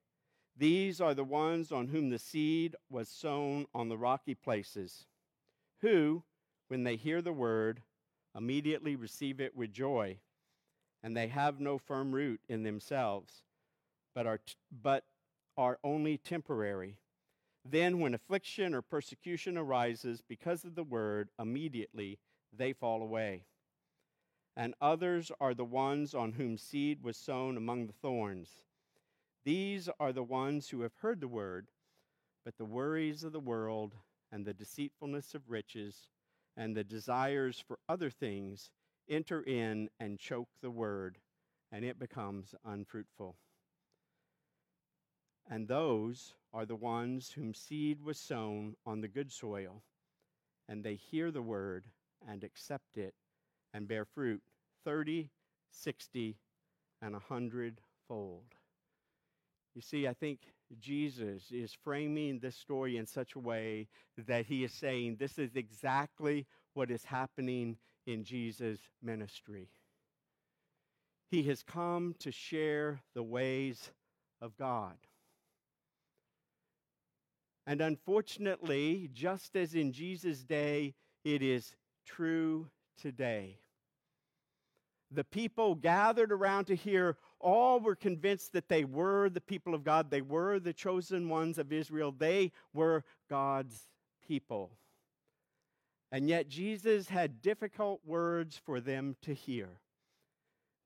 these 0.59 1.01
are 1.01 1.15
the 1.15 1.25
ones 1.25 1.71
on 1.71 1.89
whom 1.89 2.11
the 2.11 2.19
seed 2.19 2.75
was 2.91 3.09
sown 3.09 3.67
on 3.73 3.89
the 3.89 3.97
rocky 3.97 4.35
places, 4.35 5.07
who, 5.81 6.25
when 6.67 6.83
they 6.83 6.97
hear 6.97 7.23
the 7.23 7.33
word, 7.33 7.83
immediately 8.37 8.97
receive 8.97 9.41
it 9.41 9.57
with 9.57 9.73
joy, 9.73 10.19
and 11.03 11.17
they 11.17 11.29
have 11.29 11.61
no 11.61 11.79
firm 11.79 12.13
root 12.13 12.41
in 12.49 12.65
themselves, 12.65 13.43
but 14.15 14.27
are, 14.27 14.39
t- 14.39 14.55
but 14.83 15.05
are 15.57 15.79
only 15.85 16.19
temporary. 16.19 16.99
Then, 17.65 18.01
when 18.01 18.15
affliction 18.15 18.75
or 18.75 18.83
persecution 18.83 19.57
arises 19.57 20.23
because 20.27 20.65
of 20.65 20.75
the 20.75 20.83
word, 20.83 21.29
immediately 21.39 22.19
they 22.53 22.73
fall 22.73 23.03
away. 23.03 23.45
And 24.57 24.75
others 24.81 25.31
are 25.41 25.55
the 25.55 25.65
ones 25.65 26.15
on 26.15 26.33
whom 26.33 26.59
seed 26.59 27.03
was 27.03 27.17
sown 27.17 27.57
among 27.57 27.87
the 27.87 27.93
thorns. 27.93 28.65
These 29.45 29.89
are 29.99 30.13
the 30.13 30.23
ones 30.23 30.69
who 30.69 30.83
have 30.83 30.95
heard 30.97 31.21
the 31.21 31.29
word, 31.29 31.71
but 32.45 32.57
the 32.57 32.65
worries 32.65 33.25
of 33.25 33.33
the 33.33 33.41
world 33.41 33.95
and 34.31 34.45
the 34.45 34.55
deceitfulness 34.55 35.35
of 35.35 35.49
riches 35.49 36.11
and 36.57 36.77
the 36.77 36.85
desires 36.85 37.63
for 37.67 37.79
other 37.89 38.11
things 38.11 38.71
enter 39.09 39.43
in 39.43 39.89
and 39.99 40.19
choke 40.19 40.51
the 40.61 40.71
word, 40.71 41.19
and 41.73 41.85
it 41.85 41.99
becomes 41.99 42.55
unfruitful. 42.65 43.37
And 45.51 45.67
those 45.67 46.35
are 46.53 46.67
the 46.67 46.77
ones 46.77 47.31
whom 47.31 47.55
seed 47.55 48.03
was 48.03 48.19
sown 48.19 48.77
on 48.85 49.01
the 49.01 49.09
good 49.09 49.33
soil, 49.33 49.83
and 50.69 50.85
they 50.85 50.95
hear 50.95 51.31
the 51.31 51.43
word 51.43 51.87
and 52.27 52.45
accept 52.45 52.99
it 52.99 53.15
and 53.73 53.89
bear 53.89 54.05
fruit 54.05 54.43
30, 54.85 55.31
60, 55.71 56.37
and 57.01 57.15
a 57.15 57.19
hundredfold. 57.19 58.58
You 59.75 59.83
see, 59.83 60.09
I 60.09 60.15
think 60.15 60.41
Jesus 60.79 61.51
is 61.51 61.77
framing 61.85 62.39
this 62.39 62.57
story 62.57 62.97
in 62.97 63.07
such 63.07 63.35
a 63.35 63.39
way 63.39 63.89
that 64.27 64.47
he 64.47 64.65
is 64.65 64.73
saying 64.73 65.17
this 65.17 65.39
is 65.39 65.57
exactly 65.57 66.47
what 66.75 66.91
is 66.91 67.05
happening 67.05 67.77
in 68.07 68.25
Jesus' 68.25 68.81
ministry. 69.03 69.69
He 71.31 71.43
has 71.45 71.63
come 71.63 72.15
to 72.21 72.33
share 72.33 73.01
the 73.15 73.23
ways 73.23 73.91
of 74.41 74.57
God. 74.57 74.97
And 77.67 77.83
unfortunately, 77.83 79.11
just 79.13 79.55
as 79.55 79.75
in 79.75 79.93
Jesus' 79.93 80.43
day, 80.43 80.95
it 81.25 81.43
is 81.43 81.77
true 82.07 82.71
today. 82.97 83.59
The 85.11 85.25
people 85.25 85.75
gathered 85.75 86.33
around 86.33 86.67
to 86.67 86.75
hear 86.77 87.17
all 87.41 87.81
were 87.81 87.95
convinced 87.95 88.53
that 88.53 88.69
they 88.69 88.85
were 88.85 89.29
the 89.29 89.41
people 89.41 89.75
of 89.75 89.85
God. 89.85 90.11
They 90.11 90.23
were 90.23 90.59
the 90.59 90.73
chosen 90.73 91.29
ones 91.29 91.59
of 91.59 91.73
Israel. 91.73 92.13
They 92.13 92.53
were 92.73 93.05
God's 93.29 93.89
people. 94.27 94.71
And 96.11 96.29
yet 96.29 96.49
Jesus 96.49 97.09
had 97.09 97.43
difficult 97.43 98.01
words 98.05 98.57
for 98.57 98.81
them 98.81 99.17
to 99.23 99.35
hear. 99.35 99.69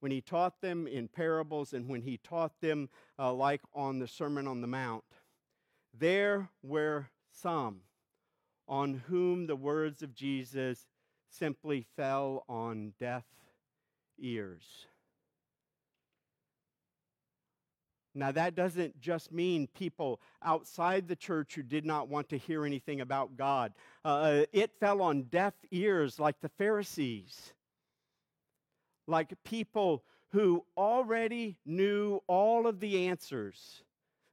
When 0.00 0.10
he 0.10 0.20
taught 0.20 0.60
them 0.60 0.88
in 0.88 1.06
parables 1.06 1.72
and 1.72 1.88
when 1.88 2.02
he 2.02 2.16
taught 2.16 2.60
them, 2.60 2.88
uh, 3.18 3.32
like 3.32 3.60
on 3.72 4.00
the 4.00 4.08
Sermon 4.08 4.48
on 4.48 4.60
the 4.60 4.66
Mount, 4.66 5.04
there 5.96 6.50
were 6.62 7.08
some 7.30 7.82
on 8.66 9.02
whom 9.06 9.46
the 9.46 9.56
words 9.56 10.02
of 10.02 10.14
Jesus 10.14 10.86
simply 11.28 11.86
fell 11.96 12.44
on 12.48 12.94
deaf 12.98 13.24
ears. 14.18 14.86
Now, 18.14 18.30
that 18.32 18.54
doesn't 18.54 19.00
just 19.00 19.32
mean 19.32 19.68
people 19.68 20.20
outside 20.42 21.08
the 21.08 21.16
church 21.16 21.54
who 21.54 21.62
did 21.62 21.86
not 21.86 22.08
want 22.08 22.28
to 22.28 22.38
hear 22.38 22.66
anything 22.66 23.00
about 23.00 23.36
God. 23.36 23.72
Uh, 24.04 24.42
it 24.52 24.70
fell 24.78 25.00
on 25.00 25.22
deaf 25.24 25.54
ears 25.70 26.20
like 26.20 26.40
the 26.40 26.50
Pharisees, 26.50 27.52
like 29.06 29.32
people 29.44 30.04
who 30.32 30.64
already 30.76 31.56
knew 31.64 32.20
all 32.26 32.66
of 32.66 32.80
the 32.80 33.08
answers. 33.08 33.82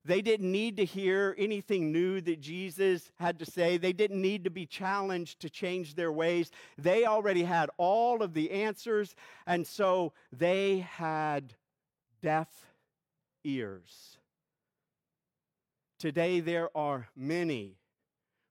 They 0.05 0.21
didn't 0.21 0.51
need 0.51 0.77
to 0.77 0.85
hear 0.85 1.35
anything 1.37 1.91
new 1.91 2.19
that 2.21 2.39
Jesus 2.39 3.11
had 3.19 3.39
to 3.39 3.45
say. 3.45 3.77
They 3.77 3.93
didn't 3.93 4.21
need 4.21 4.45
to 4.45 4.49
be 4.49 4.65
challenged 4.65 5.41
to 5.41 5.49
change 5.49 5.95
their 5.95 6.11
ways. 6.11 6.51
They 6.77 7.05
already 7.05 7.43
had 7.43 7.69
all 7.77 8.23
of 8.23 8.33
the 8.33 8.51
answers, 8.51 9.15
and 9.45 9.67
so 9.67 10.13
they 10.31 10.79
had 10.79 11.53
deaf 12.21 12.47
ears. 13.43 14.17
Today, 15.99 16.39
there 16.39 16.75
are 16.77 17.09
many 17.15 17.77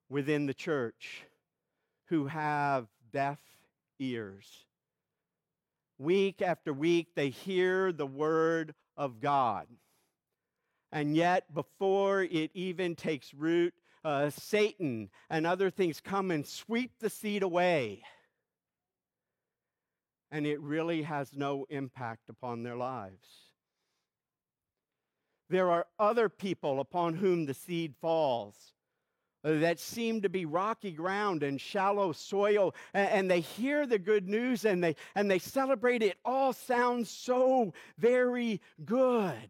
within 0.08 0.46
the 0.46 0.54
church 0.54 1.24
who 2.06 2.26
have 2.26 2.86
deaf 3.12 3.38
ears. 3.98 4.64
Week 5.98 6.42
after 6.42 6.72
week, 6.72 7.08
they 7.14 7.30
hear 7.30 7.92
the 7.92 8.06
word 8.06 8.74
of 8.96 9.20
God. 9.20 9.66
And 10.92 11.16
yet, 11.16 11.52
before 11.52 12.22
it 12.22 12.50
even 12.54 12.94
takes 12.94 13.34
root, 13.34 13.74
uh, 14.04 14.30
Satan 14.30 15.10
and 15.28 15.46
other 15.46 15.70
things 15.70 16.00
come 16.00 16.30
and 16.30 16.46
sweep 16.46 16.92
the 17.00 17.10
seed 17.10 17.42
away. 17.42 18.02
And 20.30 20.46
it 20.46 20.60
really 20.60 21.02
has 21.02 21.32
no 21.34 21.66
impact 21.70 22.28
upon 22.28 22.62
their 22.62 22.76
lives. 22.76 23.47
There 25.50 25.70
are 25.70 25.86
other 25.98 26.28
people 26.28 26.80
upon 26.80 27.14
whom 27.14 27.46
the 27.46 27.54
seed 27.54 27.94
falls 28.00 28.72
that 29.42 29.78
seem 29.78 30.20
to 30.22 30.28
be 30.28 30.44
rocky 30.44 30.90
ground 30.90 31.42
and 31.42 31.60
shallow 31.60 32.12
soil 32.12 32.74
and, 32.92 33.30
they 33.30 33.40
hear 33.40 33.86
the 33.86 33.98
good 33.98 34.28
news 34.28 34.64
and 34.64 34.82
they 34.82 34.96
and 35.14 35.30
they 35.30 35.38
celebrate 35.38 36.02
it. 36.02 36.18
All 36.24 36.52
sounds 36.52 37.08
so 37.08 37.72
very 37.98 38.60
good. 38.84 39.48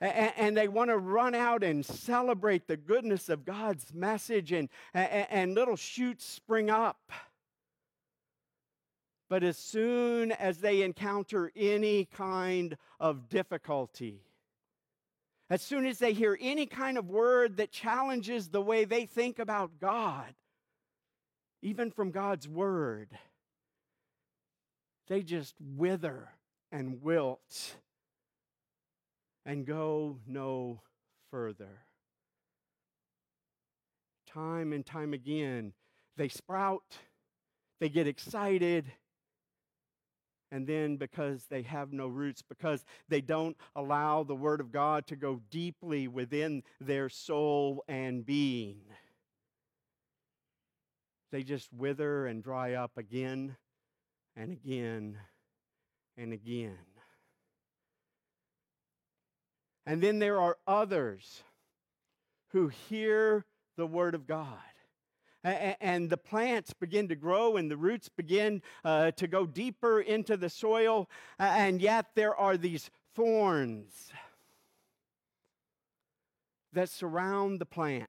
And, 0.00 0.56
they 0.56 0.68
want 0.68 0.90
to 0.90 0.96
run 0.96 1.34
out 1.34 1.64
and 1.64 1.84
celebrate 1.84 2.68
the 2.68 2.76
goodness 2.76 3.28
of 3.28 3.44
god's 3.44 3.92
message 3.92 4.52
and, 4.52 4.68
and 4.94 5.54
little 5.54 5.74
shoots 5.74 6.24
spring 6.24 6.70
up. 6.70 7.10
But 9.28 9.42
as 9.42 9.58
soon 9.58 10.30
as 10.32 10.58
they 10.58 10.82
encounter 10.82 11.50
any 11.56 12.04
kind 12.04 12.76
of 13.00 13.28
difficulty 13.28 14.22
as 15.50 15.62
soon 15.62 15.86
as 15.86 15.98
they 15.98 16.12
hear 16.12 16.36
any 16.40 16.66
kind 16.66 16.98
of 16.98 17.08
word 17.08 17.56
that 17.56 17.70
challenges 17.70 18.48
the 18.48 18.60
way 18.60 18.84
they 18.84 19.06
think 19.06 19.38
about 19.38 19.78
God, 19.80 20.34
even 21.62 21.90
from 21.90 22.10
God's 22.10 22.46
word, 22.46 23.08
they 25.08 25.22
just 25.22 25.54
wither 25.60 26.28
and 26.70 27.02
wilt 27.02 27.76
and 29.46 29.64
go 29.64 30.18
no 30.26 30.82
further. 31.30 31.80
Time 34.26 34.74
and 34.74 34.84
time 34.84 35.14
again, 35.14 35.72
they 36.18 36.28
sprout, 36.28 36.98
they 37.80 37.88
get 37.88 38.06
excited, 38.06 38.84
and 40.50 40.66
then 40.66 40.96
because 40.96 41.44
they 41.50 41.62
have 41.62 41.92
no 41.92 42.06
roots, 42.06 42.42
because 42.42 42.84
they 43.08 43.20
don't 43.20 43.56
allow 43.76 44.22
the 44.22 44.34
Word 44.34 44.60
of 44.60 44.72
God 44.72 45.06
to 45.08 45.16
go 45.16 45.40
deeply 45.50 46.08
within 46.08 46.62
their 46.80 47.08
soul 47.08 47.84
and 47.88 48.24
being, 48.24 48.80
they 51.30 51.42
just 51.42 51.72
wither 51.72 52.26
and 52.26 52.42
dry 52.42 52.74
up 52.74 52.92
again 52.96 53.56
and 54.34 54.52
again 54.52 55.18
and 56.16 56.32
again. 56.32 56.78
And 59.84 60.02
then 60.02 60.18
there 60.18 60.40
are 60.40 60.56
others 60.66 61.42
who 62.52 62.68
hear 62.68 63.44
the 63.76 63.86
Word 63.86 64.14
of 64.14 64.26
God 64.26 64.58
and 65.44 66.10
the 66.10 66.16
plants 66.16 66.72
begin 66.72 67.08
to 67.08 67.14
grow 67.16 67.56
and 67.56 67.70
the 67.70 67.76
roots 67.76 68.08
begin 68.08 68.62
uh, 68.84 69.12
to 69.12 69.26
go 69.26 69.46
deeper 69.46 70.00
into 70.00 70.36
the 70.36 70.50
soil, 70.50 71.08
and 71.38 71.80
yet 71.80 72.06
there 72.14 72.34
are 72.34 72.56
these 72.56 72.90
thorns 73.14 74.12
that 76.72 76.88
surround 76.88 77.60
the 77.60 77.66
plant. 77.66 78.08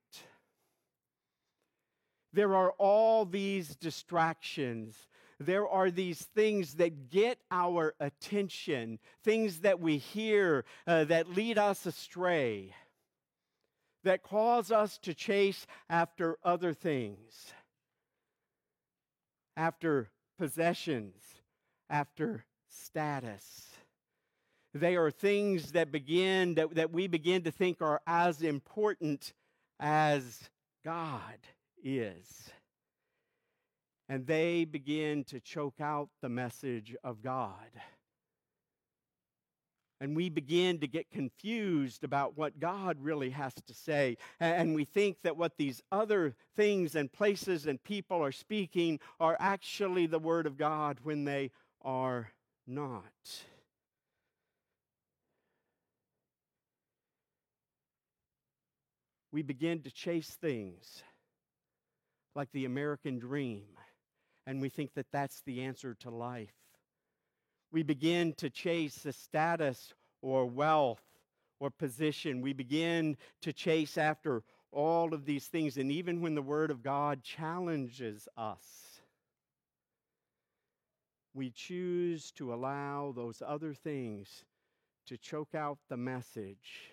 There 2.33 2.55
are 2.55 2.71
all 2.71 3.25
these 3.25 3.75
distractions. 3.75 5.07
There 5.39 5.67
are 5.67 5.89
these 5.89 6.21
things 6.35 6.75
that 6.75 7.09
get 7.09 7.39
our 7.49 7.95
attention, 7.99 8.99
things 9.23 9.61
that 9.61 9.79
we 9.79 9.97
hear 9.97 10.65
uh, 10.85 11.05
that 11.05 11.29
lead 11.29 11.57
us 11.57 11.85
astray 11.85 12.75
that 14.03 14.23
cause 14.23 14.71
us 14.71 14.97
to 14.99 15.13
chase 15.13 15.67
after 15.89 16.37
other 16.43 16.73
things, 16.73 17.53
after 19.57 20.09
possessions, 20.37 21.15
after 21.89 22.45
status. 22.67 23.67
They 24.73 24.95
are 24.95 25.11
things 25.11 25.71
that 25.71 25.91
begin 25.91 26.55
that, 26.55 26.75
that 26.75 26.91
we 26.91 27.07
begin 27.07 27.43
to 27.43 27.51
think 27.51 27.81
are 27.81 28.01
as 28.05 28.41
important 28.41 29.33
as 29.79 30.49
God 30.85 31.39
is. 31.83 32.49
And 34.07 34.25
they 34.25 34.65
begin 34.65 35.23
to 35.25 35.39
choke 35.39 35.81
out 35.81 36.09
the 36.21 36.29
message 36.29 36.95
of 37.03 37.21
God 37.21 37.69
and 40.01 40.15
we 40.15 40.29
begin 40.29 40.79
to 40.79 40.87
get 40.87 41.11
confused 41.11 42.03
about 42.03 42.37
what 42.37 42.59
God 42.59 42.97
really 43.01 43.31
has 43.31 43.53
to 43.67 43.73
say. 43.73 44.17
And 44.39 44.73
we 44.73 44.85
think 44.85 45.21
that 45.23 45.37
what 45.37 45.57
these 45.57 45.81
other 45.91 46.35
things 46.55 46.95
and 46.95 47.11
places 47.11 47.65
and 47.65 47.83
people 47.83 48.23
are 48.23 48.31
speaking 48.31 48.99
are 49.19 49.35
actually 49.39 50.07
the 50.07 50.19
Word 50.19 50.45
of 50.45 50.57
God 50.57 50.99
when 51.03 51.25
they 51.25 51.51
are 51.81 52.31
not. 52.65 53.03
We 59.31 59.41
begin 59.43 59.81
to 59.81 59.91
chase 59.91 60.29
things 60.29 61.03
like 62.35 62.51
the 62.51 62.65
American 62.65 63.19
dream, 63.19 63.65
and 64.47 64.61
we 64.61 64.69
think 64.69 64.93
that 64.95 65.05
that's 65.11 65.41
the 65.41 65.61
answer 65.61 65.95
to 65.99 66.09
life 66.09 66.53
we 67.71 67.83
begin 67.83 68.33
to 68.33 68.49
chase 68.49 68.95
the 68.99 69.13
status 69.13 69.93
or 70.21 70.45
wealth 70.45 71.01
or 71.59 71.69
position. 71.69 72.41
We 72.41 72.53
begin 72.53 73.17
to 73.41 73.53
chase 73.53 73.97
after 73.97 74.43
all 74.71 75.13
of 75.13 75.25
these 75.25 75.47
things. 75.47 75.77
And 75.77 75.91
even 75.91 76.21
when 76.21 76.35
the 76.35 76.41
Word 76.41 76.71
of 76.71 76.83
God 76.83 77.23
challenges 77.23 78.27
us, 78.37 78.63
we 81.33 81.51
choose 81.51 82.31
to 82.31 82.53
allow 82.53 83.13
those 83.15 83.41
other 83.45 83.73
things 83.73 84.45
to 85.07 85.17
choke 85.17 85.55
out 85.55 85.77
the 85.89 85.97
message. 85.97 86.91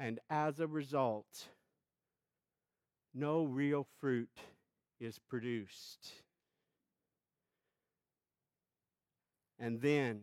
And 0.00 0.20
as 0.30 0.60
a 0.60 0.66
result, 0.66 1.48
no 3.14 3.44
real 3.44 3.86
fruit 4.00 4.30
is 5.00 5.18
produced. 5.18 6.12
And 9.58 9.80
then 9.80 10.22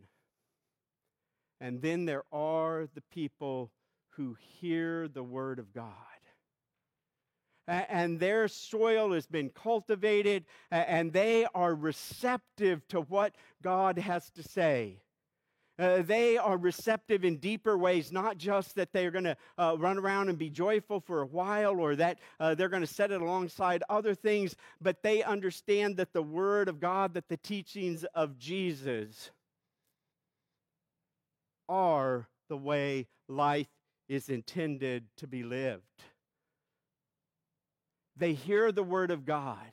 And 1.60 1.82
then 1.82 2.06
there 2.06 2.24
are 2.32 2.88
the 2.93 3.02
people 3.02 3.71
who 4.10 4.36
hear 4.60 5.08
the 5.08 5.24
word 5.24 5.60
of 5.60 5.74
God. 5.74 5.93
And 7.67 8.19
their 8.19 8.48
soil 8.48 9.13
has 9.13 9.26
been 9.26 9.50
cultivated, 9.50 10.45
and 10.69 11.12
they 11.12 11.48
are 11.56 11.74
receptive 11.74 12.88
to 12.89 13.02
what 13.02 13.34
God 13.63 13.98
has 13.98 14.30
to 14.32 14.43
say. 14.43 15.02
Uh, 15.78 16.02
they 16.02 16.38
are 16.38 16.58
receptive 16.58 17.26
in 17.26 17.38
deeper 17.38 17.78
ways, 17.78 18.12
not 18.12 18.38
just 18.38 18.76
that 18.76 18.94
they're 18.94 19.12
going 19.12 19.26
to 19.26 19.36
uh, 19.58 19.76
run 19.78 19.98
around 19.98 20.30
and 20.30 20.38
be 20.38 20.50
joyful 20.50 21.02
for 21.02 21.22
a 21.22 21.26
while 21.26 21.80
or 21.80 21.96
that 21.96 22.18
uh, 22.40 22.56
they're 22.56 22.70
going 22.70 22.82
to 22.82 22.88
set 22.88 23.12
it 23.12 23.22
alongside 23.22 23.84
other 23.90 24.16
things, 24.16 24.56
but 24.82 25.04
they 25.04 25.22
understand 25.22 25.98
that 25.98 26.14
the 26.14 26.22
Word 26.22 26.70
of 26.70 26.80
God, 26.80 27.14
that 27.14 27.28
the 27.28 27.38
teachings 27.38 28.06
of 28.16 28.40
Jesus 28.40 29.32
are 31.68 32.28
the 32.48 32.58
way 32.58 33.08
life 33.28 33.68
is 34.08 34.30
intended 34.30 35.04
to 35.18 35.28
be 35.28 35.44
lived. 35.44 35.84
They 38.16 38.34
hear 38.34 38.72
the 38.72 38.84
Word 38.84 39.12
of 39.12 39.26
God 39.26 39.72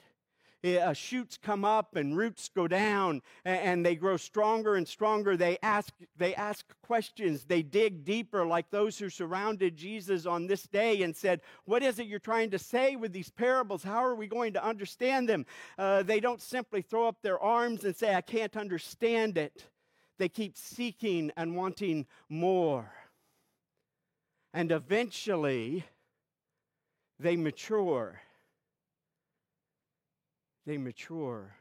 uh, 0.64 0.92
shoots 0.92 1.36
come 1.36 1.64
up 1.64 1.96
and 1.96 2.16
roots 2.16 2.48
go 2.54 2.68
down 2.68 3.20
and, 3.44 3.58
and 3.58 3.86
they 3.86 3.96
grow 3.96 4.16
stronger 4.16 4.76
and 4.76 4.86
stronger. 4.86 5.36
They 5.36 5.58
ask, 5.62 5.92
they 6.16 6.34
ask 6.34 6.64
questions. 6.82 7.44
They 7.44 7.62
dig 7.62 8.04
deeper, 8.04 8.46
like 8.46 8.70
those 8.70 8.98
who 8.98 9.10
surrounded 9.10 9.76
Jesus 9.76 10.24
on 10.24 10.46
this 10.46 10.62
day 10.64 11.02
and 11.02 11.14
said, 11.16 11.40
What 11.64 11.82
is 11.82 11.98
it 11.98 12.06
you're 12.06 12.18
trying 12.18 12.50
to 12.50 12.58
say 12.58 12.96
with 12.96 13.12
these 13.12 13.30
parables? 13.30 13.82
How 13.82 14.04
are 14.04 14.14
we 14.14 14.28
going 14.28 14.52
to 14.52 14.64
understand 14.64 15.28
them? 15.28 15.46
Uh, 15.76 16.02
they 16.02 16.20
don't 16.20 16.40
simply 16.40 16.82
throw 16.82 17.08
up 17.08 17.16
their 17.22 17.40
arms 17.40 17.84
and 17.84 17.96
say, 17.96 18.14
I 18.14 18.20
can't 18.20 18.56
understand 18.56 19.38
it. 19.38 19.66
They 20.18 20.28
keep 20.28 20.56
seeking 20.56 21.32
and 21.36 21.56
wanting 21.56 22.06
more. 22.28 22.92
And 24.54 24.70
eventually, 24.70 25.84
they 27.18 27.36
mature 27.36 28.20
they 30.66 30.78
mature, 30.78 31.56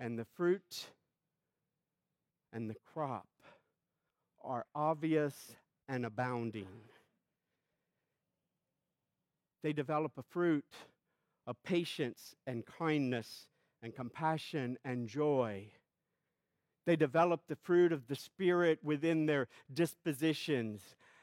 and 0.00 0.18
the 0.18 0.26
fruit 0.36 0.86
and 2.52 2.68
the 2.68 2.76
crop 2.92 3.28
are 4.42 4.66
obvious 4.74 5.52
and 5.88 6.04
abounding. 6.04 6.68
They 9.62 9.72
develop 9.72 10.12
a 10.16 10.22
fruit 10.22 10.64
of 11.46 11.62
patience 11.62 12.34
and 12.46 12.64
kindness 12.64 13.48
and 13.82 13.94
compassion 13.94 14.78
and 14.84 15.08
joy. 15.08 15.68
They 16.86 16.96
develop 16.96 17.42
the 17.48 17.56
fruit 17.56 17.92
of 17.92 18.06
the 18.06 18.16
Spirit 18.16 18.78
within 18.82 19.26
their 19.26 19.48
dispositions 19.72 20.82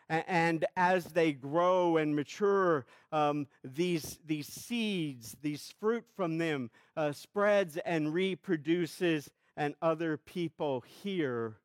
and 0.10 0.66
as 0.76 1.06
they 1.06 1.32
grow 1.32 1.98
and 1.98 2.16
mature, 2.16 2.86
um, 3.12 3.48
these, 3.64 4.20
these 4.26 4.48
seeds, 4.48 5.36
these 5.42 5.74
fruit 5.80 6.06
from 6.16 6.38
them, 6.38 6.70
uh, 6.96 7.12
spreads 7.12 7.78
and 7.78 8.14
reproduces, 8.14 9.30
and 9.58 9.74
other 9.82 10.18
people 10.18 10.82
hear 10.82 11.58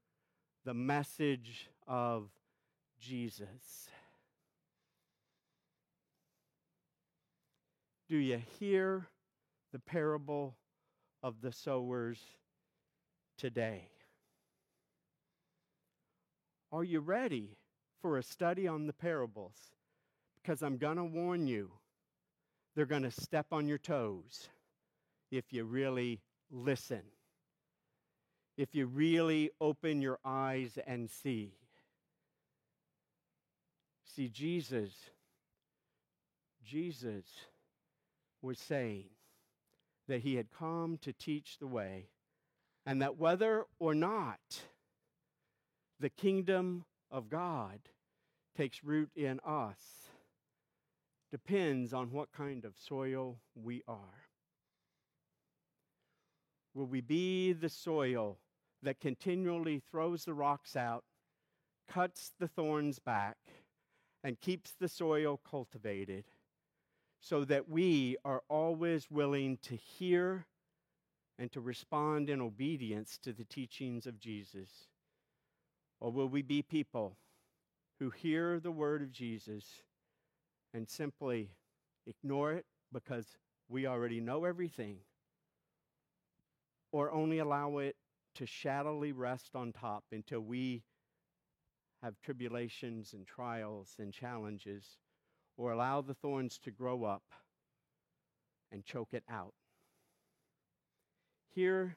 the 0.65 0.75
message 0.75 1.69
of 1.87 2.31
Jesus. 2.99 3.89
Do 8.09 8.17
you 8.17 8.41
hear 8.59 9.07
the 9.73 9.79
parable 9.79 10.57
of 11.23 11.41
the 11.43 11.53
sowers 11.53 12.19
today? 13.39 13.89
Are 16.73 16.85
you 16.85 17.01
ready? 17.01 17.57
For 18.01 18.19
a 18.19 18.23
study 18.23 18.67
on 18.67 18.87
the 18.87 18.93
parables 18.93 19.57
because 20.43 20.63
I'm 20.63 20.79
going 20.79 20.97
to 20.97 21.05
warn 21.05 21.47
you, 21.47 21.71
they're 22.75 22.87
going 22.87 23.03
to 23.03 23.11
step 23.11 23.47
on 23.53 23.69
your 23.69 23.79
toes 23.79 24.49
if 25.31 25.53
you 25.53 25.65
really 25.65 26.21
listen, 26.51 27.03
if 28.57 28.75
you 28.75 28.87
really 28.87 29.51
open 29.61 30.01
your 30.01 30.19
eyes 30.25 30.79
and 30.87 31.11
see. 31.11 31.55
See, 34.05 34.29
Jesus, 34.29 34.91
Jesus 36.65 37.25
was 38.43 38.59
saying 38.59 39.07
that 40.09 40.23
he 40.23 40.35
had 40.35 40.51
come 40.51 40.99
to 41.03 41.13
teach 41.13 41.59
the 41.59 41.67
way, 41.67 42.09
and 42.85 43.03
that 43.03 43.19
whether 43.19 43.67
or 43.79 43.95
not 43.95 44.41
the 46.01 46.11
kingdom 46.11 46.85
of 47.11 47.29
God 47.29 47.81
takes 48.57 48.85
root 48.85 49.11
in 49.15 49.41
us 49.45 50.11
depends 51.31 51.93
on 51.93 52.11
what 52.11 52.33
kind 52.33 52.65
of 52.65 52.77
soil 52.77 53.39
we 53.55 53.83
are. 53.87 54.27
Will 56.75 56.87
we 56.87 57.01
be 57.01 57.53
the 57.53 57.69
soil 57.69 58.39
that 58.83 59.01
continually 59.01 59.83
throws 59.91 60.25
the 60.25 60.35
rocks 60.35 60.77
out, 60.77 61.05
cuts 61.89 62.33
the 62.39 62.49
thorns 62.49 62.99
back, 62.99 63.37
and 64.23 64.41
keeps 64.41 64.75
the 64.79 64.89
soil 64.89 65.41
cultivated 65.49 66.25
so 67.21 67.45
that 67.45 67.69
we 67.69 68.17
are 68.25 68.43
always 68.49 69.11
willing 69.11 69.59
to 69.63 69.77
hear 69.77 70.47
and 71.39 71.51
to 71.53 71.61
respond 71.61 72.29
in 72.29 72.41
obedience 72.41 73.19
to 73.19 73.33
the 73.33 73.45
teachings 73.45 74.07
of 74.07 74.19
Jesus? 74.19 74.89
Or 76.01 76.11
will 76.11 76.29
we 76.29 76.43
be 76.43 76.63
people 76.63 77.17
who 77.99 78.11
hear 78.11 78.59
the 78.59 78.71
word 78.71 79.03
of 79.03 79.13
Jesus 79.13 79.83
and 80.73 80.89
simply 80.89 81.51
ignore 82.07 82.53
it 82.53 82.65
because 82.93 83.37
we 83.69 83.87
already 83.87 84.21
know 84.21 84.45
everything? 84.45 84.97
Or 86.91 87.13
only 87.13 87.39
allow 87.39 87.79
it 87.79 87.97
to 88.37 88.47
shadowly 88.47 89.13
rest 89.13 89.55
on 89.55 89.73
top 89.73 90.05
until 90.11 90.41
we 90.41 90.83
have 92.03 92.15
tribulations 92.23 93.13
and 93.13 93.27
trials 93.27 93.97
and 93.99 94.13
challenges, 94.13 94.97
or 95.59 95.73
allow 95.73 96.01
the 96.01 96.15
thorns 96.15 96.59
to 96.59 96.71
grow 96.71 97.05
up 97.05 97.23
and 98.73 98.85
choke 98.85 99.13
it 99.13 99.25
out? 99.29 99.53
Hear 101.55 101.97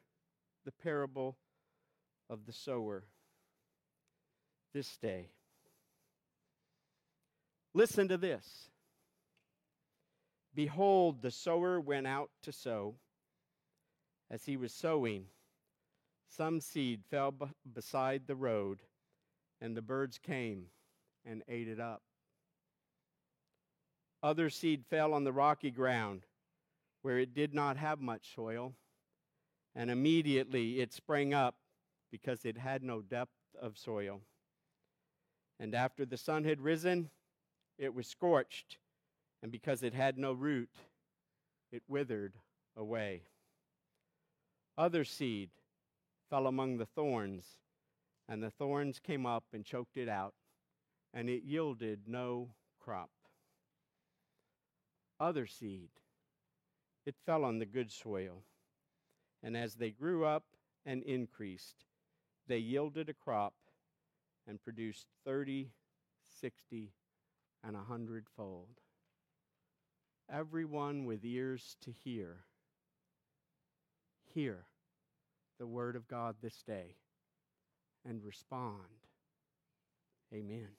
the 0.65 0.73
parable 0.73 1.37
of 2.29 2.45
the 2.45 2.51
sower 2.51 3.05
this 4.73 4.97
day. 4.97 5.29
Listen 7.73 8.07
to 8.07 8.17
this. 8.17 8.69
Behold, 10.55 11.21
the 11.21 11.31
sower 11.31 11.79
went 11.79 12.05
out 12.05 12.29
to 12.43 12.51
sow. 12.51 12.95
As 14.29 14.45
he 14.45 14.57
was 14.57 14.73
sowing, 14.73 15.25
some 16.27 16.59
seed 16.59 17.03
fell 17.09 17.31
b- 17.31 17.45
beside 17.71 18.25
the 18.25 18.35
road, 18.35 18.79
and 19.61 19.75
the 19.75 19.81
birds 19.81 20.17
came 20.17 20.65
and 21.25 21.43
ate 21.47 21.67
it 21.67 21.79
up. 21.79 22.01
Other 24.21 24.49
seed 24.49 24.85
fell 24.89 25.13
on 25.13 25.23
the 25.23 25.33
rocky 25.33 25.71
ground, 25.71 26.25
where 27.01 27.19
it 27.19 27.33
did 27.33 27.53
not 27.53 27.77
have 27.77 27.99
much 27.99 28.33
soil, 28.33 28.73
and 29.75 29.91
immediately 29.91 30.79
it 30.79 30.93
sprang 30.93 31.33
up 31.33 31.55
because 32.11 32.45
it 32.45 32.57
had 32.57 32.83
no 32.83 33.01
depth 33.01 33.33
of 33.59 33.77
soil. 33.77 34.21
And 35.59 35.75
after 35.75 36.05
the 36.05 36.17
sun 36.17 36.43
had 36.43 36.61
risen, 36.61 37.09
it 37.77 37.93
was 37.93 38.07
scorched, 38.07 38.77
and 39.41 39.51
because 39.51 39.83
it 39.83 39.93
had 39.93 40.17
no 40.17 40.33
root, 40.33 40.69
it 41.71 41.83
withered 41.87 42.33
away. 42.75 43.23
Other 44.77 45.03
seed 45.03 45.49
fell 46.29 46.47
among 46.47 46.77
the 46.77 46.85
thorns, 46.85 47.45
and 48.27 48.41
the 48.41 48.49
thorns 48.49 48.99
came 48.99 49.25
up 49.25 49.45
and 49.53 49.65
choked 49.65 49.97
it 49.97 50.09
out, 50.09 50.33
and 51.13 51.29
it 51.29 51.43
yielded 51.43 52.07
no 52.07 52.49
crop. 52.79 53.11
Other 55.19 55.45
seed, 55.45 55.89
it 57.05 57.15
fell 57.25 57.43
on 57.43 57.59
the 57.59 57.65
good 57.65 57.91
soil, 57.91 58.43
and 59.43 59.55
as 59.55 59.75
they 59.75 59.91
grew 59.91 60.25
up 60.25 60.45
and 60.85 61.03
increased, 61.03 61.85
they 62.47 62.57
yielded 62.57 63.09
a 63.09 63.13
crop 63.13 63.53
and 64.47 64.61
produced 64.61 65.07
30, 65.25 65.71
60, 66.41 66.93
and 67.63 67.75
a 67.75 67.79
hundredfold. 67.79 68.81
Everyone 70.31 71.05
with 71.05 71.23
ears 71.23 71.75
to 71.81 71.91
hear, 71.91 72.45
hear 74.33 74.65
the 75.59 75.67
word 75.67 75.95
of 75.95 76.07
God 76.07 76.35
this 76.41 76.63
day 76.65 76.95
and 78.05 78.23
respond. 78.23 79.07
Amen. 80.33 80.69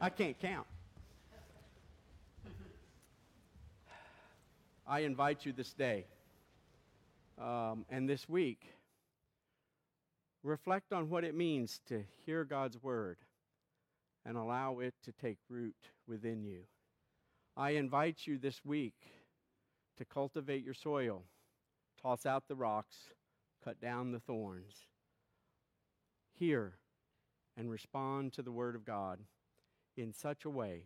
I 0.00 0.10
can't 0.10 0.38
count. 0.38 0.66
I 4.86 5.00
invite 5.00 5.44
you 5.44 5.52
this 5.52 5.72
day 5.72 6.06
um, 7.36 7.84
and 7.90 8.08
this 8.08 8.28
week, 8.28 8.62
reflect 10.42 10.92
on 10.92 11.10
what 11.10 11.24
it 11.24 11.34
means 11.34 11.80
to 11.88 12.04
hear 12.24 12.44
God's 12.44 12.80
word 12.82 13.18
and 14.24 14.36
allow 14.36 14.78
it 14.78 14.94
to 15.04 15.12
take 15.12 15.38
root 15.48 15.76
within 16.06 16.44
you. 16.44 16.60
I 17.56 17.70
invite 17.70 18.18
you 18.24 18.38
this 18.38 18.64
week 18.64 18.94
to 19.96 20.04
cultivate 20.04 20.64
your 20.64 20.74
soil, 20.74 21.24
toss 22.00 22.24
out 22.24 22.44
the 22.46 22.54
rocks, 22.54 22.96
cut 23.64 23.80
down 23.80 24.12
the 24.12 24.20
thorns. 24.20 24.74
Hear 26.34 26.74
and 27.56 27.68
respond 27.68 28.32
to 28.34 28.42
the 28.42 28.52
Word 28.52 28.76
of 28.76 28.84
God 28.84 29.18
in 29.98 30.12
such 30.12 30.44
a 30.44 30.50
way 30.50 30.84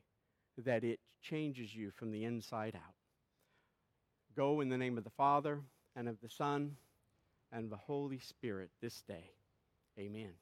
that 0.56 0.84
it 0.84 1.00
changes 1.20 1.74
you 1.74 1.90
from 1.90 2.10
the 2.10 2.24
inside 2.24 2.74
out. 2.74 2.94
Go 4.34 4.60
in 4.60 4.68
the 4.70 4.78
name 4.78 4.96
of 4.96 5.04
the 5.04 5.10
Father, 5.10 5.60
and 5.94 6.08
of 6.08 6.16
the 6.22 6.28
Son, 6.28 6.76
and 7.52 7.70
the 7.70 7.76
Holy 7.76 8.18
Spirit 8.18 8.70
this 8.80 9.02
day. 9.02 9.30
Amen. 9.98 10.32